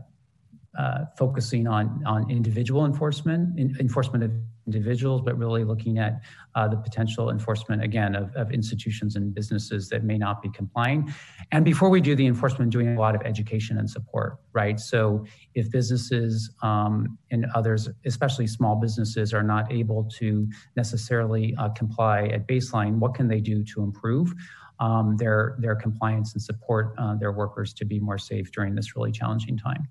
uh, 0.78 1.04
focusing 1.16 1.66
on 1.66 2.02
on 2.06 2.30
individual 2.30 2.86
enforcement, 2.86 3.58
in, 3.58 3.76
enforcement 3.80 4.24
of 4.24 4.30
individuals, 4.68 5.22
but 5.22 5.36
really 5.36 5.64
looking 5.64 5.98
at 5.98 6.20
uh, 6.54 6.68
the 6.68 6.76
potential 6.76 7.30
enforcement 7.30 7.82
again 7.82 8.14
of, 8.14 8.34
of, 8.36 8.50
institutions 8.50 9.16
and 9.16 9.34
businesses 9.34 9.88
that 9.88 10.04
may 10.04 10.18
not 10.18 10.42
be 10.42 10.50
complying. 10.50 11.12
And 11.52 11.64
before 11.64 11.88
we 11.88 12.00
do 12.00 12.14
the 12.14 12.26
enforcement, 12.26 12.70
doing 12.70 12.96
a 12.96 13.00
lot 13.00 13.14
of 13.14 13.22
education 13.22 13.78
and 13.78 13.88
support, 13.88 14.36
right? 14.52 14.78
So 14.78 15.24
if 15.54 15.70
businesses 15.70 16.50
um, 16.62 17.18
and 17.30 17.46
others, 17.54 17.88
especially 18.04 18.46
small 18.46 18.76
businesses, 18.76 19.32
are 19.32 19.42
not 19.42 19.72
able 19.72 20.04
to 20.18 20.46
necessarily 20.76 21.54
uh, 21.56 21.70
comply 21.70 22.26
at 22.26 22.46
baseline, 22.46 22.98
what 22.98 23.14
can 23.14 23.26
they 23.26 23.40
do 23.40 23.64
to 23.64 23.82
improve? 23.82 24.34
Um, 24.80 25.16
their 25.16 25.56
their 25.58 25.74
compliance 25.74 26.34
and 26.34 26.42
support 26.42 26.94
uh, 26.98 27.16
their 27.16 27.32
workers 27.32 27.72
to 27.74 27.84
be 27.84 27.98
more 27.98 28.18
safe 28.18 28.52
during 28.52 28.76
this 28.76 28.94
really 28.94 29.10
challenging 29.10 29.56
time. 29.58 29.88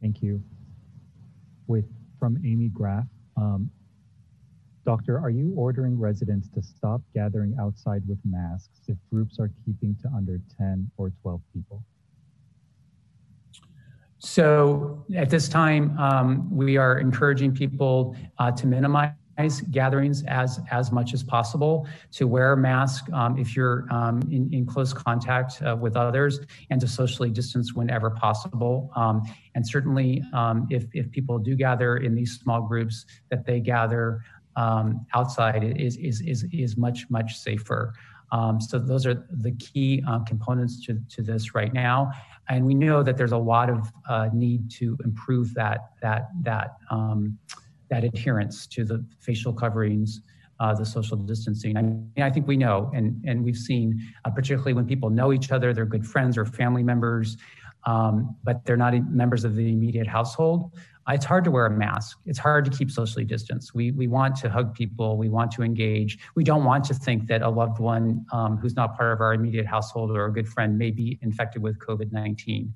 Thank 0.00 0.22
you. 0.22 0.42
With 1.66 1.86
from 2.18 2.38
Amy 2.44 2.68
Graff, 2.68 3.06
um, 3.36 3.70
Doctor, 4.84 5.20
are 5.20 5.28
you 5.28 5.52
ordering 5.54 5.98
residents 5.98 6.48
to 6.54 6.62
stop 6.62 7.02
gathering 7.14 7.54
outside 7.60 8.02
with 8.08 8.18
masks 8.24 8.80
if 8.88 8.96
groups 9.10 9.38
are 9.38 9.50
keeping 9.66 9.94
to 10.00 10.08
under 10.16 10.40
10 10.56 10.90
or 10.96 11.12
12 11.22 11.42
people? 11.52 11.84
So 14.18 15.04
at 15.14 15.28
this 15.28 15.48
time, 15.48 15.96
um, 15.98 16.48
we 16.50 16.76
are 16.76 16.98
encouraging 16.98 17.54
people 17.54 18.16
uh, 18.38 18.50
to 18.52 18.66
minimize 18.66 19.12
gatherings 19.70 20.24
as, 20.24 20.60
as 20.70 20.90
much 20.90 21.14
as 21.14 21.22
possible, 21.22 21.86
to 22.12 22.26
wear 22.26 22.52
a 22.52 22.56
mask 22.56 23.10
um, 23.12 23.38
if 23.38 23.54
you're 23.54 23.86
um, 23.90 24.20
in, 24.30 24.52
in 24.52 24.66
close 24.66 24.92
contact 24.92 25.62
uh, 25.62 25.76
with 25.76 25.96
others, 25.96 26.40
and 26.70 26.80
to 26.80 26.88
socially 26.88 27.30
distance 27.30 27.74
whenever 27.74 28.10
possible. 28.10 28.90
Um, 28.96 29.22
and 29.54 29.66
certainly, 29.66 30.22
um, 30.34 30.66
if, 30.70 30.86
if 30.92 31.10
people 31.10 31.38
do 31.38 31.54
gather 31.54 31.98
in 31.98 32.14
these 32.14 32.38
small 32.38 32.62
groups, 32.62 33.06
that 33.30 33.46
they 33.46 33.60
gather 33.60 34.24
um, 34.56 35.06
outside 35.14 35.62
is, 35.62 35.96
is, 35.98 36.20
is, 36.22 36.44
is 36.52 36.76
much, 36.76 37.06
much 37.08 37.38
safer. 37.38 37.94
Um, 38.32 38.60
so 38.60 38.78
those 38.78 39.06
are 39.06 39.26
the 39.30 39.52
key 39.52 40.02
uh, 40.06 40.18
components 40.24 40.84
to, 40.86 41.00
to 41.10 41.22
this 41.22 41.54
right 41.54 41.72
now. 41.72 42.10
And 42.48 42.66
we 42.66 42.74
know 42.74 43.02
that 43.02 43.16
there's 43.16 43.32
a 43.32 43.38
lot 43.38 43.70
of 43.70 43.90
uh, 44.08 44.28
need 44.32 44.70
to 44.72 44.98
improve 45.04 45.54
that, 45.54 45.92
that, 46.02 46.28
that, 46.42 46.76
that 47.90 48.04
adherence 48.04 48.66
to 48.68 48.84
the 48.84 49.04
facial 49.20 49.52
coverings, 49.52 50.20
uh, 50.60 50.74
the 50.74 50.84
social 50.84 51.16
distancing. 51.16 51.76
I, 51.76 51.82
mean, 51.82 52.10
I 52.18 52.30
think 52.30 52.46
we 52.46 52.56
know, 52.56 52.90
and, 52.94 53.22
and 53.26 53.44
we've 53.44 53.56
seen, 53.56 54.00
uh, 54.24 54.30
particularly 54.30 54.72
when 54.72 54.86
people 54.86 55.10
know 55.10 55.32
each 55.32 55.52
other, 55.52 55.72
they're 55.72 55.86
good 55.86 56.06
friends 56.06 56.36
or 56.36 56.44
family 56.44 56.82
members, 56.82 57.36
um, 57.84 58.36
but 58.44 58.64
they're 58.64 58.76
not 58.76 58.94
members 59.10 59.44
of 59.44 59.54
the 59.54 59.68
immediate 59.68 60.06
household. 60.06 60.72
It's 61.08 61.24
hard 61.24 61.44
to 61.44 61.50
wear 61.50 61.64
a 61.64 61.70
mask. 61.70 62.18
It's 62.26 62.38
hard 62.38 62.66
to 62.66 62.70
keep 62.70 62.90
socially 62.90 63.24
distanced. 63.24 63.74
We, 63.74 63.92
we 63.92 64.08
want 64.08 64.36
to 64.36 64.50
hug 64.50 64.74
people. 64.74 65.16
We 65.16 65.30
want 65.30 65.50
to 65.52 65.62
engage. 65.62 66.18
We 66.34 66.44
don't 66.44 66.64
want 66.64 66.84
to 66.84 66.94
think 66.94 67.28
that 67.28 67.40
a 67.40 67.48
loved 67.48 67.78
one 67.78 68.26
um, 68.30 68.58
who's 68.58 68.76
not 68.76 68.96
part 68.96 69.12
of 69.12 69.20
our 69.20 69.32
immediate 69.32 69.66
household 69.66 70.10
or 70.10 70.26
a 70.26 70.32
good 70.32 70.46
friend 70.46 70.76
may 70.76 70.90
be 70.90 71.18
infected 71.22 71.62
with 71.62 71.78
COVID 71.78 72.12
19, 72.12 72.74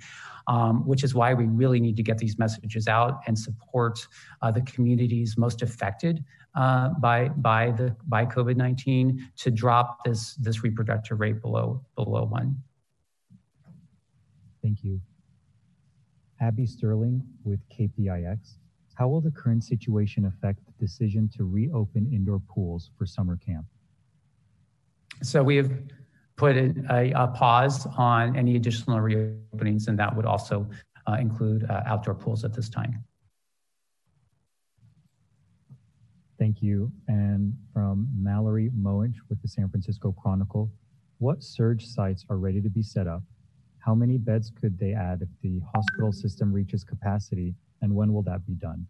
um, 0.48 0.86
which 0.86 1.04
is 1.04 1.14
why 1.14 1.34
we 1.34 1.44
really 1.44 1.78
need 1.78 1.96
to 1.96 2.02
get 2.02 2.16
these 2.16 2.38
messages 2.38 2.88
out 2.88 3.20
and 3.26 3.38
support 3.38 4.06
uh, 4.40 4.50
the 4.50 4.62
communities 4.62 5.36
most 5.36 5.60
affected 5.60 6.24
uh, 6.54 6.88
by, 7.00 7.28
by, 7.28 7.70
the, 7.72 7.94
by 8.06 8.24
COVID 8.24 8.56
19 8.56 9.30
to 9.36 9.50
drop 9.50 10.04
this, 10.04 10.36
this 10.36 10.62
reproductive 10.62 11.20
rate 11.20 11.42
below, 11.42 11.84
below 11.96 12.24
one. 12.24 12.56
Thank 14.62 14.84
you. 14.84 15.00
Abby 16.42 16.66
Sterling 16.66 17.22
with 17.44 17.60
KPIX. 17.68 18.56
How 18.94 19.08
will 19.08 19.20
the 19.20 19.30
current 19.30 19.62
situation 19.62 20.26
affect 20.26 20.58
the 20.66 20.72
decision 20.84 21.30
to 21.36 21.44
reopen 21.44 22.10
indoor 22.12 22.40
pools 22.40 22.90
for 22.98 23.06
summer 23.06 23.36
camp? 23.36 23.64
So 25.22 25.42
we 25.42 25.56
have 25.56 25.70
put 26.36 26.56
a, 26.56 27.12
a 27.14 27.28
pause 27.28 27.86
on 27.96 28.36
any 28.36 28.56
additional 28.56 28.98
reopenings, 28.98 29.86
and 29.86 29.96
that 29.98 30.14
would 30.14 30.26
also 30.26 30.68
uh, 31.06 31.14
include 31.14 31.64
uh, 31.70 31.82
outdoor 31.86 32.14
pools 32.14 32.44
at 32.44 32.52
this 32.52 32.68
time. 32.68 33.04
Thank 36.38 36.60
you. 36.60 36.90
And 37.06 37.54
from 37.72 38.08
Mallory 38.20 38.70
Moench 38.76 39.14
with 39.28 39.40
the 39.40 39.48
San 39.48 39.68
Francisco 39.68 40.10
Chronicle, 40.10 40.72
what 41.18 41.44
surge 41.44 41.86
sites 41.86 42.26
are 42.28 42.36
ready 42.36 42.60
to 42.60 42.68
be 42.68 42.82
set 42.82 43.06
up 43.06 43.22
how 43.84 43.94
many 43.94 44.16
beds 44.16 44.50
could 44.60 44.78
they 44.78 44.92
add 44.92 45.22
if 45.22 45.28
the 45.42 45.60
hospital 45.74 46.12
system 46.12 46.52
reaches 46.52 46.84
capacity, 46.84 47.54
and 47.80 47.94
when 47.94 48.12
will 48.12 48.22
that 48.22 48.46
be 48.46 48.54
done? 48.54 48.86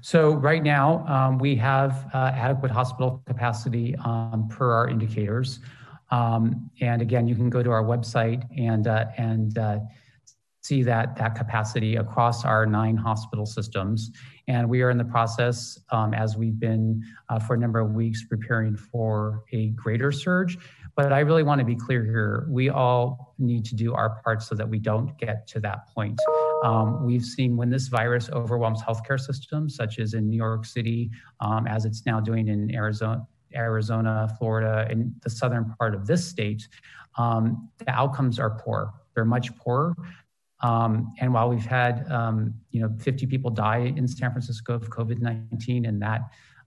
So 0.00 0.34
right 0.34 0.62
now, 0.62 1.06
um, 1.06 1.38
we 1.38 1.56
have 1.56 2.10
uh, 2.12 2.32
adequate 2.34 2.70
hospital 2.70 3.22
capacity 3.26 3.96
um, 4.04 4.48
per 4.50 4.70
our 4.70 4.88
indicators. 4.88 5.60
Um, 6.10 6.70
and 6.80 7.00
again, 7.00 7.26
you 7.26 7.34
can 7.34 7.48
go 7.48 7.62
to 7.62 7.70
our 7.70 7.82
website 7.82 8.44
and, 8.58 8.86
uh, 8.86 9.06
and 9.16 9.56
uh, 9.56 9.78
see 10.62 10.82
that, 10.82 11.16
that 11.16 11.34
capacity 11.34 11.96
across 11.96 12.44
our 12.44 12.66
nine 12.66 12.96
hospital 12.96 13.46
systems. 13.46 14.10
And 14.46 14.68
we 14.68 14.82
are 14.82 14.90
in 14.90 14.98
the 14.98 15.04
process, 15.04 15.78
um, 15.90 16.12
as 16.12 16.36
we've 16.36 16.58
been 16.58 17.02
uh, 17.30 17.38
for 17.38 17.54
a 17.54 17.58
number 17.58 17.80
of 17.80 17.92
weeks, 17.92 18.24
preparing 18.24 18.76
for 18.76 19.44
a 19.52 19.68
greater 19.70 20.12
surge. 20.12 20.58
But 20.96 21.12
I 21.12 21.20
really 21.20 21.42
want 21.42 21.58
to 21.58 21.64
be 21.64 21.74
clear 21.74 22.04
here. 22.04 22.46
We 22.48 22.70
all 22.70 23.34
need 23.38 23.64
to 23.66 23.74
do 23.74 23.94
our 23.94 24.20
part 24.22 24.42
so 24.42 24.54
that 24.54 24.68
we 24.68 24.78
don't 24.78 25.16
get 25.18 25.46
to 25.48 25.60
that 25.60 25.88
point. 25.92 26.20
Um, 26.62 27.04
we've 27.04 27.24
seen 27.24 27.56
when 27.56 27.68
this 27.68 27.88
virus 27.88 28.30
overwhelms 28.30 28.80
healthcare 28.80 29.18
systems, 29.18 29.74
such 29.74 29.98
as 29.98 30.14
in 30.14 30.28
New 30.28 30.36
York 30.36 30.64
City, 30.64 31.10
um, 31.40 31.66
as 31.66 31.84
it's 31.84 32.06
now 32.06 32.20
doing 32.20 32.48
in 32.48 32.72
Arizona, 32.74 33.26
Arizona, 33.54 34.28
Florida, 34.38 34.86
and 34.88 35.12
the 35.22 35.30
southern 35.30 35.74
part 35.78 35.94
of 35.94 36.06
this 36.06 36.24
state, 36.26 36.68
um, 37.18 37.68
the 37.78 37.90
outcomes 37.90 38.38
are 38.38 38.50
poor. 38.50 38.92
They're 39.14 39.24
much 39.24 39.56
poorer. 39.56 39.94
Um, 40.60 41.12
and 41.20 41.32
while 41.34 41.48
we've 41.50 41.66
had, 41.66 42.10
um, 42.10 42.54
you 42.70 42.80
know, 42.80 42.90
50 42.98 43.26
people 43.26 43.50
die 43.50 43.92
in 43.96 44.08
San 44.08 44.30
Francisco 44.30 44.74
of 44.74 44.88
COVID-19, 44.90 45.86
and 45.86 46.00
that 46.00 46.22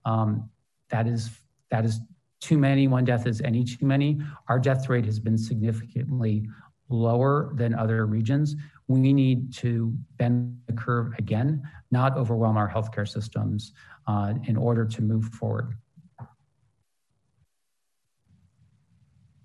um, 0.06 0.50
that 0.90 1.08
is 1.08 1.30
that 1.72 1.84
is 1.84 2.00
too 2.40 2.58
many. 2.58 2.88
One 2.88 3.06
death 3.06 3.26
is 3.28 3.42
any 3.42 3.64
too 3.64 3.86
many. 3.86 4.20
Our 4.48 4.60
death 4.60 4.90
rate 4.90 5.06
has 5.06 5.20
been 5.20 5.38
significantly 5.38 6.48
lower 6.90 7.52
than 7.56 7.74
other 7.74 8.06
regions. 8.06 8.56
We 8.88 9.14
need 9.14 9.54
to 9.56 9.94
bend 10.18 10.58
the 10.68 10.74
curve 10.74 11.14
again, 11.18 11.62
not 11.92 12.16
overwhelm 12.18 12.58
our 12.58 12.70
healthcare 12.70 13.08
systems 13.08 13.74
uh, 14.08 14.34
in 14.46 14.56
order 14.56 14.86
to 14.86 15.02
move 15.02 15.26
forward. 15.26 15.74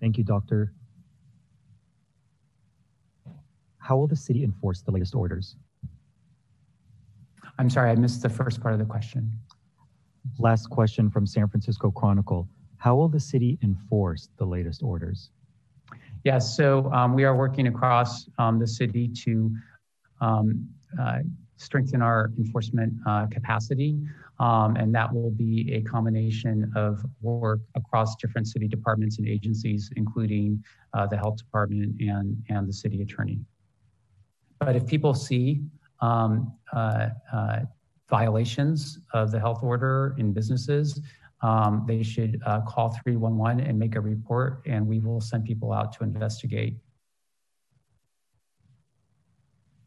Thank 0.01 0.19
you, 0.19 0.25
Doctor. 0.25 0.73
How 3.79 3.97
will 3.97 4.07
the 4.07 4.17
city 4.17 4.45
enforce 4.45 4.83
the 4.83 4.93
latest 4.93 5.15
orders? 5.15 5.57
I'm 7.59 7.69
sorry, 7.69 7.91
I 7.91 7.95
missed 7.97 8.23
the 8.23 8.29
first 8.29 8.61
part 8.61 8.75
of 8.75 8.79
the 8.79 8.87
question. 8.87 9.33
Last 10.39 10.71
question 10.71 11.11
from 11.11 11.27
San 11.27 11.49
Francisco 11.49 11.91
Chronicle. 11.91 12.49
How 12.83 12.97
will 12.97 13.09
the 13.09 13.21
city 13.21 13.61
enforce 13.63 14.29
the 14.39 14.45
latest 14.45 14.83
orders? 14.83 15.31
Yes, 16.25 16.57
so 16.57 16.93
um, 16.93 17.15
we 17.15 17.23
are 17.23 17.37
working 17.37 17.69
across 17.69 18.29
um, 18.39 18.59
the 18.59 18.67
city 18.67 19.07
to 19.23 19.55
um, 20.21 20.69
uh, 21.01 21.19
strengthen 21.59 22.03
our 22.03 22.33
enforcement 22.39 22.93
uh, 23.07 23.27
capacity. 23.31 24.01
Um, 24.41 24.75
and 24.75 24.93
that 24.97 25.15
will 25.15 25.31
be 25.31 25.73
a 25.73 25.83
combination 25.83 26.73
of 26.75 27.07
work 27.21 27.61
across 27.77 28.17
different 28.17 28.49
city 28.49 28.67
departments 28.67 29.19
and 29.19 29.29
agencies, 29.29 29.93
including 29.95 30.65
uh, 30.93 31.07
the 31.07 31.17
health 31.17 31.37
department 31.37 31.95
and, 32.01 32.37
and 32.49 32.69
the 32.69 32.73
city 32.73 33.01
attorney. 33.03 33.39
But 34.59 34.75
if 34.75 34.89
people 34.89 35.15
see 35.15 35.63
um, 36.01 36.53
uh, 36.73 37.11
uh, 37.33 37.61
violations 38.11 38.99
of 39.15 39.31
the 39.31 39.39
health 39.39 39.63
order 39.63 40.17
in 40.19 40.33
businesses, 40.33 41.01
um, 41.43 41.85
they 41.87 42.03
should 42.03 42.41
uh, 42.47 42.61
call 42.61 42.91
311 43.03 43.65
and 43.65 43.79
make 43.79 43.97
a 43.97 44.01
report, 44.01 44.63
and 44.67 44.87
we 44.87 45.01
will 45.01 45.21
send 45.21 45.45
people 45.45 45.73
out 45.73 45.93
to 45.95 46.05
investigate. 46.05 46.77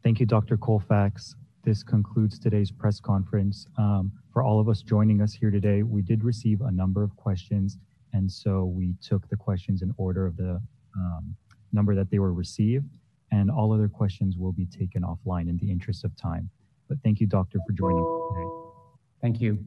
Thank 0.04 0.20
you, 0.20 0.26
Dr. 0.26 0.58
Colfax 0.58 1.36
this 1.66 1.84
concludes 1.84 2.38
today's 2.38 2.72
press 2.72 3.00
conference. 3.00 3.66
Um, 3.78 4.12
for 4.32 4.44
all 4.44 4.60
of 4.60 4.70
us 4.70 4.84
joining 4.84 5.20
us 5.20 5.34
here 5.34 5.50
today, 5.50 5.82
we 5.82 6.04
did 6.04 6.24
receive 6.24 6.62
a 6.62 6.72
number 6.72 7.04
of 7.04 7.16
questions, 7.16 7.80
and 8.14 8.32
so 8.32 8.66
we 8.66 8.94
took 9.02 9.28
the 9.30 9.36
questions 9.36 9.82
in 9.82 9.92
order 9.98 10.28
of 10.28 10.38
the 10.38 10.62
um, 10.96 11.36
number 11.74 11.96
that 11.96 12.12
they 12.12 12.20
were 12.20 12.34
received, 12.34 12.98
and 13.32 13.50
all 13.50 13.74
other 13.74 13.90
questions 13.90 14.38
will 14.38 14.54
be 14.54 14.68
taken 14.68 15.02
offline 15.02 15.50
in 15.50 15.58
the 15.58 15.72
interest 15.72 16.06
of 16.06 16.16
time. 16.16 16.50
But 16.88 17.00
thank 17.04 17.20
you, 17.20 17.26
Doctor, 17.26 17.58
for 17.66 17.74
joining 17.74 18.06
today. 18.30 18.50
Thank 19.22 19.42
you. 19.42 19.66